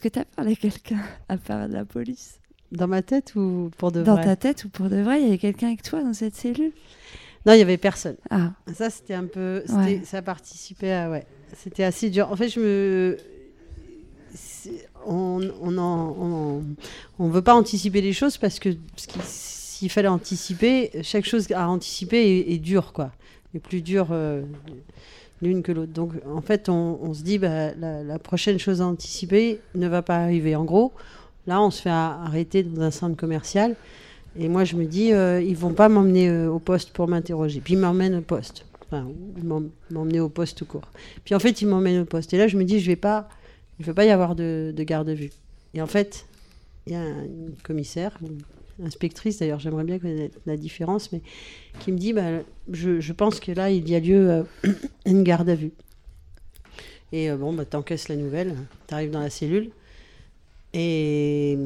que 0.00 0.08
tu 0.08 0.18
as 0.18 0.24
parlé 0.24 0.54
à 0.54 0.56
quelqu'un 0.56 0.98
à 1.28 1.37
part 1.37 1.68
de 1.68 1.74
la 1.74 1.85
police? 1.85 2.41
Dans 2.72 2.88
ma 2.88 3.02
tête 3.02 3.35
ou 3.37 3.70
pour 3.78 3.92
de 3.92 4.00
vrai 4.00 4.06
Dans 4.06 4.22
ta 4.22 4.37
tête 4.37 4.64
ou 4.64 4.68
pour 4.68 4.88
de 4.88 4.96
vrai 4.96 5.20
Il 5.20 5.24
y 5.24 5.28
avait 5.28 5.38
quelqu'un 5.38 5.68
avec 5.68 5.82
toi 5.82 6.02
dans 6.02 6.12
cette 6.14 6.35
cellule? 6.35 6.72
Non, 7.46 7.54
il 7.54 7.58
y 7.58 7.62
avait 7.62 7.76
personne. 7.76 8.16
Ah. 8.30 8.52
Ça, 8.72 8.88
c'était 8.88 9.14
un 9.14 9.26
peu. 9.26 9.64
Ça 10.04 10.22
participait 10.22 10.92
à. 10.92 11.11
Ouais. 11.11 11.26
C'était 11.56 11.85
assez 11.85 12.08
dur. 12.08 12.30
En 12.30 12.37
fait, 12.37 12.48
je 12.48 12.61
me. 12.61 13.16
On 15.04 15.40
on, 15.61 15.76
on, 15.76 16.62
on 17.18 17.28
veut 17.28 17.42
pas 17.42 17.54
anticiper 17.54 18.00
les 18.00 18.12
choses 18.12 18.38
parce 18.38 18.61
que 18.61 18.68
s'il 18.96 19.20
s'il 19.82 19.90
fallait 19.90 20.06
anticiper, 20.06 20.92
chaque 21.02 21.24
chose 21.24 21.50
à 21.50 21.68
anticiper 21.68 22.44
est, 22.48 22.58
dure, 22.58 22.92
quoi. 22.92 23.11
Est 23.52 23.58
plus 23.58 23.82
dure 23.82 24.11
euh, 24.12 24.42
l'une 25.40 25.64
que 25.64 25.72
l'autre. 25.72 25.92
Donc, 25.92 26.12
en 26.32 26.40
fait, 26.40 26.68
on, 26.68 27.12
se 27.12 27.24
dit, 27.24 27.38
bah, 27.38 27.74
la, 27.74 28.18
prochaine 28.20 28.61
chose 28.61 28.80
à 28.80 28.87
anticiper 28.87 29.58
ne 29.74 29.88
va 29.88 30.02
pas 30.02 30.18
arriver. 30.18 30.54
En 30.54 30.62
gros, 30.62 30.92
là, 31.46 31.62
on 31.62 31.70
se 31.70 31.83
fait 31.83 31.90
arrêter 31.90 32.62
dans 32.62 32.83
un 32.83 32.90
centre 32.90 33.16
commercial. 33.16 33.76
Et 34.38 34.48
moi, 34.48 34.64
je 34.64 34.76
me 34.76 34.85
dis, 34.85 35.12
euh, 35.12 35.42
ils 35.42 35.57
vont 35.57 35.74
pas 35.74 35.88
m'emmener 35.88 36.28
euh, 36.28 36.50
au 36.50 36.59
poste 36.59 36.90
pour 36.90 37.09
m'interroger. 37.09 37.61
Puis 37.61 37.74
ils 37.74 37.78
m'emmènent 37.78 38.16
au 38.16 38.22
poste. 38.22 38.64
Enfin, 38.87 39.09
ils 39.37 39.44
m'emmener 39.90 40.20
au 40.20 40.28
poste 40.28 40.59
tout 40.59 40.66
court. 40.66 40.88
Puis 41.24 41.35
en 41.35 41.38
fait, 41.38 41.61
ils 41.62 41.66
m'emmènent 41.66 42.00
au 42.00 42.07
poste. 42.07 42.33
Et 42.33 42.38
là, 42.38 42.48
je 42.48 42.57
me 42.57 42.64
dis, 42.64 42.81
je 42.81 42.87
vais 42.87 42.96
pas, 42.96 43.28
il 43.78 43.83
ne 43.83 43.87
va 43.87 43.94
pas 43.94 44.05
y 44.05 44.11
avoir 44.11 44.35
de, 44.35 44.72
de 44.74 44.83
garde-vue. 44.83 45.31
Et 45.74 45.83
en 45.83 45.87
fait, 45.87 46.26
il 46.87 46.92
y 46.92 46.96
a 46.96 47.00
un 47.00 47.26
commissaire, 47.62 48.18
inspectrice 48.85 49.38
d'ailleurs, 49.38 49.61
j'aimerais 49.61 49.85
bien 49.85 49.98
connaître 49.98 50.38
la 50.46 50.57
différence, 50.57 51.12
mais 51.12 51.20
qui 51.81 51.92
me 51.92 51.98
dit 51.98 52.12
bah, 52.12 52.40
je, 52.70 53.12
pense 53.12 53.40
que 53.40 53.52
là, 53.52 53.70
il 53.70 53.88
y 53.88 53.94
a 53.94 54.00
lieu 54.00 54.31
à 54.31 54.33
euh, 54.33 54.44
une 55.07 55.22
garde 55.22 55.48
à 55.48 55.55
vue. 55.55 55.72
Et 57.12 57.31
euh, 57.31 57.37
bon, 57.37 57.52
bah, 57.52 57.64
t'encaisses 57.64 58.09
la 58.09 58.16
nouvelle, 58.16 58.57
t'arrives 58.87 59.11
dans 59.11 59.20
la 59.20 59.31
cellule. 59.31 59.70
Et, 60.74 61.56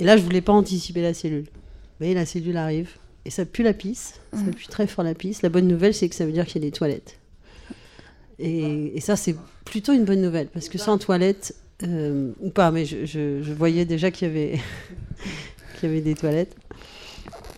là, 0.00 0.16
je 0.16 0.22
voulais 0.22 0.40
pas 0.40 0.52
anticiper 0.52 1.02
la 1.02 1.14
cellule. 1.14 1.46
Mais 2.00 2.14
la 2.14 2.26
cellule 2.26 2.56
arrive. 2.56 2.90
Et 3.24 3.30
ça 3.30 3.44
pue 3.44 3.62
la 3.62 3.72
pisse. 3.72 4.20
Ça 4.32 4.50
pue 4.54 4.66
très 4.66 4.86
fort 4.86 5.04
la 5.04 5.14
pisse. 5.14 5.42
La 5.42 5.48
bonne 5.48 5.68
nouvelle, 5.68 5.94
c'est 5.94 6.08
que 6.08 6.14
ça 6.14 6.24
veut 6.24 6.32
dire 6.32 6.46
qu'il 6.46 6.62
y 6.62 6.66
a 6.66 6.68
des 6.68 6.76
toilettes. 6.76 7.18
Et, 8.38 8.96
et 8.96 9.00
ça, 9.00 9.16
c'est 9.16 9.36
plutôt 9.64 9.92
une 9.92 10.04
bonne 10.04 10.20
nouvelle. 10.20 10.48
Parce 10.48 10.68
que 10.68 10.78
sans 10.78 10.98
toilettes, 10.98 11.54
euh, 11.84 12.32
ou 12.40 12.50
pas, 12.50 12.70
mais 12.70 12.84
je, 12.84 13.52
voyais 13.52 13.84
déjà 13.84 14.10
qu'il 14.10 14.28
y 14.28 14.30
avait, 14.30 14.60
qu'il 15.80 15.88
y 15.88 15.92
avait 15.92 16.00
des 16.00 16.14
toilettes. 16.14 16.56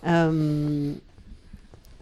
Euh, 0.07 0.93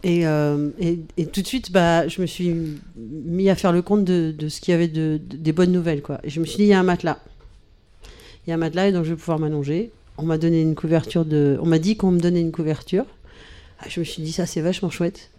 euh, 0.06 0.70
et, 0.78 0.98
et, 1.16 1.26
tout 1.26 1.40
de 1.40 1.46
suite, 1.46 1.72
bah, 1.72 2.06
je 2.08 2.20
me 2.20 2.26
suis 2.26 2.54
mis 2.96 3.48
à 3.48 3.54
faire 3.54 3.72
le 3.72 3.82
compte 3.82 4.04
de, 4.04 4.34
ce 4.48 4.60
qu'il 4.60 4.72
y 4.72 4.74
avait 4.74 4.88
de, 4.88 5.18
des 5.18 5.52
bonnes 5.52 5.72
nouvelles. 5.72 6.02
Quoi. 6.02 6.20
Et 6.24 6.30
je 6.30 6.40
me 6.40 6.44
suis 6.44 6.58
dit, 6.58 6.62
il 6.64 6.68
y 6.68 6.72
a 6.74 6.80
un 6.80 6.84
matelas. 6.84 7.18
Il 8.46 8.50
y 8.50 8.52
a 8.52 8.56
un 8.56 8.58
matelas 8.58 8.88
et 8.88 8.92
donc 8.92 9.04
je 9.04 9.10
vais 9.10 9.16
pouvoir 9.16 9.38
m'allonger. 9.38 9.90
On 10.16 10.24
m'a 10.24 10.38
donné 10.38 10.60
une 10.60 10.74
couverture 10.74 11.24
de. 11.24 11.58
On 11.60 11.66
m'a 11.66 11.78
dit 11.78 11.96
qu'on 11.96 12.10
me 12.10 12.20
donnait 12.20 12.40
une 12.40 12.52
couverture. 12.52 13.06
Ah, 13.80 13.86
je 13.88 14.00
me 14.00 14.04
suis 14.04 14.22
dit, 14.22 14.32
ça 14.32 14.46
c'est 14.46 14.60
vachement 14.60 14.90
chouette. 14.90 15.30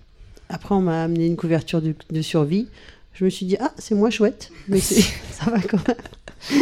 Après, 0.49 0.75
on 0.75 0.81
m'a 0.81 1.03
amené 1.03 1.25
une 1.25 1.37
couverture 1.37 1.81
de, 1.81 2.21
survie. 2.21 2.67
Je 3.13 3.25
me 3.25 3.29
suis 3.29 3.45
dit, 3.45 3.57
ah, 3.59 3.73
c'est 3.77 3.95
moins 3.95 4.09
chouette, 4.09 4.51
mais 4.67 4.79
ça 4.79 5.49
va 5.49 5.59
quand 5.59 5.87
même. 5.87 6.61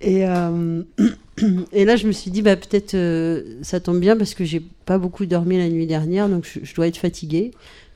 et, 0.00 0.26
euh, 0.26 0.82
et 1.72 1.84
là, 1.84 1.96
je 1.96 2.06
me 2.06 2.12
suis 2.12 2.30
dit, 2.30 2.42
bah, 2.42 2.56
peut-être 2.56 2.94
euh, 2.94 3.58
ça 3.62 3.80
tombe 3.80 4.00
bien 4.00 4.16
parce 4.16 4.34
que 4.34 4.44
j'ai 4.44 4.60
pas 4.86 4.98
beaucoup 4.98 5.26
dormi 5.26 5.58
la 5.58 5.68
nuit 5.68 5.86
dernière, 5.86 6.28
donc 6.28 6.46
je, 6.46 6.74
dois 6.74 6.88
être 6.88 6.96
fatiguée. 6.96 7.52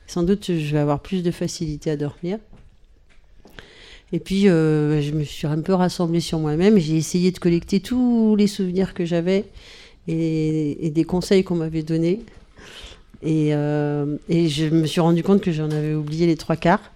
Sans 0.07 0.23
doute, 0.23 0.45
je 0.47 0.71
vais 0.71 0.79
avoir 0.79 0.99
plus 0.99 1.23
de 1.23 1.31
facilité 1.31 1.89
à 1.89 1.97
dormir. 1.97 2.37
Et 4.13 4.19
puis, 4.19 4.49
euh, 4.49 5.01
je 5.01 5.11
me 5.11 5.23
suis 5.23 5.47
un 5.47 5.59
peu 5.61 5.73
rassemblée 5.73 6.19
sur 6.19 6.39
moi-même. 6.39 6.77
J'ai 6.77 6.97
essayé 6.97 7.31
de 7.31 7.39
collecter 7.39 7.79
tous 7.79 8.35
les 8.35 8.47
souvenirs 8.47 8.93
que 8.93 9.05
j'avais 9.05 9.45
et, 10.07 10.91
des 10.93 11.03
conseils 11.03 11.43
qu'on 11.43 11.55
m'avait 11.55 11.83
donnés. 11.83 12.21
Et, 13.23 13.49
et, 13.49 14.49
je 14.49 14.65
me 14.65 14.85
suis 14.85 14.99
rendu 14.99 15.23
compte 15.23 15.41
que 15.41 15.51
j'en 15.51 15.69
avais 15.71 15.93
oublié 15.93 16.27
les 16.27 16.35
trois 16.35 16.55
quarts. 16.55 16.91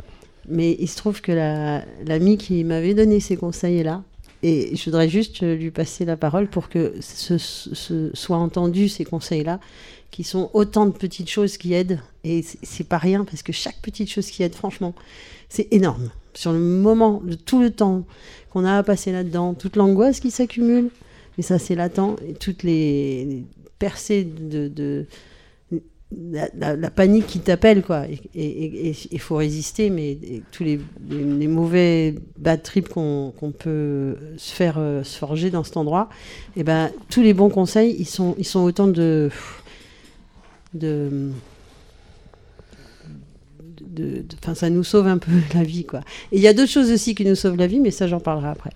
Mais 0.47 0.75
il 0.79 0.87
se 0.87 0.97
trouve 0.97 1.21
que 1.21 1.31
l'ami 2.05 2.37
qui 2.37 2.63
m'avait 2.63 2.93
donné 2.93 3.19
ces 3.19 3.37
conseils-là, 3.37 4.03
et 4.43 4.75
je 4.75 4.85
voudrais 4.85 5.09
juste 5.09 5.41
lui 5.41 5.71
passer 5.71 6.05
la 6.05 6.17
parole 6.17 6.47
pour 6.47 6.69
que 6.69 6.93
ce, 7.01 7.37
soit 8.13 8.37
entendu 8.37 8.89
ces 8.89 9.03
conseils-là, 9.03 9.59
qui 10.11 10.23
sont 10.23 10.51
autant 10.53 10.85
de 10.85 10.91
petites 10.91 11.29
choses 11.29 11.57
qui 11.57 11.73
aident. 11.73 11.99
Et 12.23 12.43
c'est 12.61 12.87
pas 12.87 12.99
rien, 12.99 13.25
parce 13.25 13.41
que 13.41 13.51
chaque 13.51 13.81
petite 13.81 14.07
chose 14.07 14.29
qui 14.29 14.43
aide, 14.43 14.53
franchement, 14.53 14.93
c'est 15.49 15.67
énorme. 15.71 16.11
Sur 16.35 16.51
le 16.51 16.59
moment, 16.59 17.21
de 17.23 17.35
tout 17.35 17.61
le 17.61 17.71
temps 17.71 18.05
qu'on 18.51 18.65
a 18.65 18.77
à 18.77 18.83
passer 18.83 19.11
là-dedans, 19.11 19.53
toute 19.53 19.75
l'angoisse 19.75 20.19
qui 20.19 20.31
s'accumule, 20.31 20.89
et 21.37 21.41
ça 21.41 21.59
c'est 21.59 21.75
latent, 21.75 22.17
et 22.27 22.33
toutes 22.33 22.63
les, 22.63 23.43
percées 23.79 24.23
de 24.23 25.05
la, 26.11 26.89
panique 26.89 27.27
qui 27.27 27.39
t'appelle, 27.39 27.81
quoi. 27.81 28.05
Et 28.35 28.93
il 29.11 29.19
faut 29.19 29.35
résister, 29.35 29.89
mais 29.89 30.17
tous 30.51 30.63
les, 30.63 30.79
mauvais 31.47 32.15
bad 32.37 32.61
trips 32.63 32.89
qu'on 32.89 33.53
peut 33.57 34.15
se 34.37 34.53
faire 34.53 34.75
euh, 34.77 35.03
se 35.03 35.17
forger 35.17 35.49
dans 35.49 35.63
cet 35.63 35.77
endroit, 35.77 36.09
et 36.55 36.61
eh 36.61 36.63
ben 36.63 36.91
tous 37.09 37.21
les 37.21 37.33
bons 37.33 37.49
conseils, 37.49 37.95
ils 37.99 38.07
sont, 38.07 38.35
ils 38.37 38.45
sont 38.45 38.61
autant 38.61 38.87
de. 38.87 39.29
de 40.73 41.31
Ça 44.53 44.69
nous 44.69 44.83
sauve 44.83 45.07
un 45.07 45.17
peu 45.17 45.31
la 45.53 45.63
vie, 45.63 45.85
quoi. 45.85 46.01
Et 46.31 46.37
il 46.37 46.41
y 46.41 46.47
a 46.47 46.53
d'autres 46.53 46.71
choses 46.71 46.91
aussi 46.91 47.15
qui 47.15 47.25
nous 47.25 47.35
sauvent 47.35 47.57
la 47.57 47.67
vie, 47.67 47.79
mais 47.79 47.91
ça, 47.91 48.07
j'en 48.07 48.19
parlerai 48.19 48.49
après. 48.49 48.71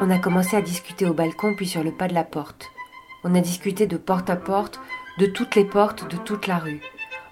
On 0.00 0.10
a 0.10 0.18
commencé 0.18 0.56
à 0.56 0.62
discuter 0.62 1.06
au 1.06 1.14
balcon, 1.14 1.54
puis 1.54 1.66
sur 1.66 1.82
le 1.82 1.90
pas 1.90 2.08
de 2.08 2.14
la 2.14 2.24
porte. 2.24 2.66
On 3.24 3.34
a 3.34 3.40
discuté 3.40 3.86
de 3.86 3.96
porte 3.96 4.30
à 4.30 4.36
porte, 4.36 4.80
de 5.18 5.26
toutes 5.26 5.56
les 5.56 5.64
portes 5.64 6.08
de 6.08 6.16
toute 6.16 6.46
la 6.46 6.58
rue. 6.58 6.80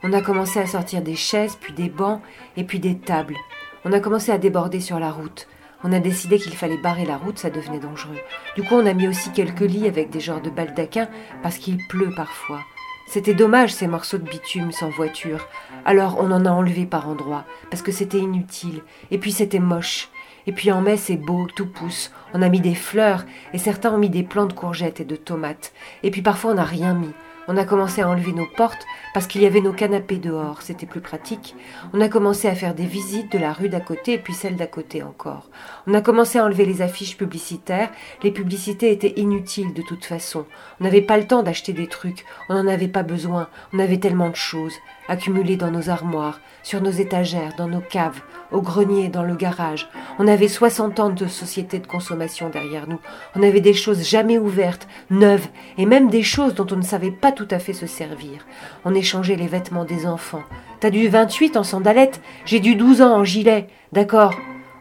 On 0.02 0.12
a 0.12 0.20
commencé 0.20 0.58
à 0.58 0.66
sortir 0.66 1.00
des 1.02 1.14
chaises, 1.14 1.56
puis 1.60 1.72
des 1.72 1.88
bancs, 1.88 2.20
et 2.56 2.64
puis 2.64 2.80
des 2.80 2.98
tables. 2.98 3.36
On 3.84 3.92
a 3.92 4.00
commencé 4.00 4.32
à 4.32 4.38
déborder 4.38 4.80
sur 4.80 4.98
la 4.98 5.12
route. 5.12 5.46
On 5.84 5.92
a 5.92 6.00
décidé 6.00 6.38
qu'il 6.38 6.56
fallait 6.56 6.76
barrer 6.76 7.04
la 7.04 7.16
route, 7.16 7.38
ça 7.38 7.50
devenait 7.50 7.78
dangereux. 7.78 8.18
Du 8.56 8.64
coup, 8.64 8.74
on 8.74 8.86
a 8.86 8.94
mis 8.94 9.06
aussi 9.06 9.30
quelques 9.30 9.60
lits 9.60 9.86
avec 9.86 10.10
des 10.10 10.20
genres 10.20 10.42
de 10.42 10.50
baldaquins, 10.50 11.08
parce 11.42 11.58
qu'il 11.58 11.78
pleut 11.86 12.12
parfois. 12.16 12.62
C'était 13.06 13.34
dommage 13.34 13.72
ces 13.72 13.86
morceaux 13.86 14.18
de 14.18 14.28
bitume 14.28 14.72
sans 14.72 14.90
voiture. 14.90 15.48
Alors 15.84 16.16
on 16.18 16.30
en 16.32 16.44
a 16.44 16.50
enlevé 16.50 16.86
par 16.86 17.08
endroits, 17.08 17.44
parce 17.70 17.82
que 17.82 17.92
c'était 17.92 18.18
inutile, 18.18 18.82
et 19.10 19.18
puis 19.18 19.32
c'était 19.32 19.60
moche. 19.60 20.08
Et 20.48 20.52
puis 20.52 20.70
en 20.70 20.80
mai, 20.80 20.96
c'est 20.96 21.16
beau, 21.16 21.46
tout 21.54 21.66
pousse. 21.66 22.12
On 22.34 22.42
a 22.42 22.48
mis 22.48 22.60
des 22.60 22.74
fleurs, 22.74 23.24
et 23.52 23.58
certains 23.58 23.92
ont 23.92 23.98
mis 23.98 24.10
des 24.10 24.22
plants 24.22 24.46
de 24.46 24.52
courgettes 24.52 25.00
et 25.00 25.04
de 25.04 25.16
tomates. 25.16 25.72
Et 26.02 26.10
puis 26.10 26.22
parfois, 26.22 26.52
on 26.52 26.54
n'a 26.54 26.64
rien 26.64 26.94
mis. 26.94 27.12
On 27.48 27.56
a 27.56 27.64
commencé 27.64 28.02
à 28.02 28.08
enlever 28.08 28.32
nos 28.32 28.46
portes 28.46 28.86
parce 29.14 29.26
qu'il 29.26 29.42
y 29.42 29.46
avait 29.46 29.60
nos 29.60 29.72
canapés 29.72 30.16
dehors, 30.16 30.62
c'était 30.62 30.86
plus 30.86 31.00
pratique. 31.00 31.54
On 31.92 32.00
a 32.00 32.08
commencé 32.08 32.48
à 32.48 32.54
faire 32.54 32.74
des 32.74 32.86
visites 32.86 33.30
de 33.32 33.38
la 33.38 33.52
rue 33.52 33.68
d'à 33.68 33.80
côté 33.80 34.14
et 34.14 34.18
puis 34.18 34.34
celle 34.34 34.56
d'à 34.56 34.66
côté 34.66 35.02
encore. 35.02 35.48
On 35.86 35.94
a 35.94 36.00
commencé 36.00 36.38
à 36.38 36.44
enlever 36.44 36.64
les 36.64 36.82
affiches 36.82 37.16
publicitaires. 37.16 37.90
Les 38.22 38.32
publicités 38.32 38.90
étaient 38.90 39.14
inutiles 39.16 39.74
de 39.74 39.82
toute 39.82 40.04
façon. 40.04 40.44
On 40.80 40.84
n'avait 40.84 41.02
pas 41.02 41.18
le 41.18 41.26
temps 41.26 41.42
d'acheter 41.42 41.72
des 41.72 41.86
trucs, 41.86 42.24
on 42.48 42.54
n'en 42.54 42.66
avait 42.66 42.88
pas 42.88 43.02
besoin, 43.02 43.48
on 43.72 43.78
avait 43.78 43.98
tellement 43.98 44.30
de 44.30 44.36
choses 44.36 44.74
accumulées 45.08 45.56
dans 45.56 45.70
nos 45.70 45.90
armoires, 45.90 46.40
sur 46.62 46.80
nos 46.80 46.90
étagères, 46.90 47.54
dans 47.56 47.68
nos 47.68 47.80
caves, 47.80 48.20
au 48.50 48.60
grenier, 48.60 49.08
dans 49.08 49.22
le 49.22 49.34
garage. 49.34 49.88
On 50.18 50.26
avait 50.26 50.48
60 50.48 51.00
ans 51.00 51.10
de 51.10 51.26
société 51.26 51.78
de 51.78 51.86
consommation 51.86 52.48
derrière 52.48 52.88
nous. 52.88 52.98
On 53.34 53.42
avait 53.42 53.60
des 53.60 53.74
choses 53.74 54.08
jamais 54.08 54.38
ouvertes, 54.38 54.88
neuves, 55.10 55.48
et 55.78 55.86
même 55.86 56.10
des 56.10 56.22
choses 56.22 56.54
dont 56.54 56.66
on 56.70 56.76
ne 56.76 56.82
savait 56.82 57.10
pas 57.10 57.32
tout 57.32 57.48
à 57.50 57.58
fait 57.58 57.72
se 57.72 57.86
servir. 57.86 58.46
On 58.84 58.94
échangeait 58.94 59.36
les 59.36 59.46
vêtements 59.46 59.84
des 59.84 60.06
enfants. 60.06 60.42
T'as 60.80 60.90
du 60.90 61.08
28 61.08 61.56
en 61.56 61.64
sandalette, 61.64 62.20
j'ai 62.44 62.60
du 62.60 62.74
12 62.76 63.02
ans 63.02 63.16
en 63.16 63.24
gilet. 63.24 63.68
D'accord. 63.92 64.34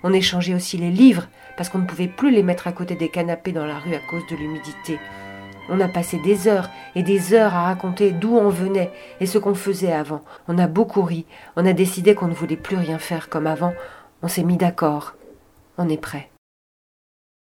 On 0.03 0.13
échangeait 0.13 0.53
aussi 0.53 0.77
les 0.77 0.91
livres, 0.91 1.27
parce 1.57 1.69
qu'on 1.69 1.79
ne 1.79 1.85
pouvait 1.85 2.07
plus 2.07 2.31
les 2.31 2.43
mettre 2.43 2.67
à 2.67 2.71
côté 2.71 2.95
des 2.95 3.09
canapés 3.09 3.51
dans 3.51 3.65
la 3.65 3.79
rue 3.79 3.95
à 3.95 3.99
cause 4.09 4.25
de 4.29 4.35
l'humidité. 4.35 4.99
On 5.69 5.80
a 5.80 5.88
passé 5.88 6.19
des 6.19 6.47
heures 6.47 6.69
et 6.95 7.04
des 7.04 7.34
heures 7.34 7.56
à 7.56 7.63
raconter 7.63 8.12
d'où 8.12 8.36
on 8.36 8.49
venait 8.49 8.91
et 9.19 9.25
ce 9.25 9.38
qu'on 9.38 9.56
faisait 9.56 9.91
avant. 9.91 10.21
On 10.47 10.58
a 10.58 10.67
beaucoup 10.67 11.01
ri. 11.01 11.25
On 11.56 11.65
a 11.65 11.73
décidé 11.73 12.15
qu'on 12.15 12.28
ne 12.28 12.34
voulait 12.34 12.56
plus 12.56 12.78
rien 12.78 12.99
faire 12.99 13.30
comme 13.30 13.47
avant. 13.47 13.73
On 14.21 14.28
s'est 14.28 14.43
mis 14.43 14.58
d'accord. 14.58 15.15
On 15.78 15.89
est 15.89 16.01
prêt. 16.01 16.30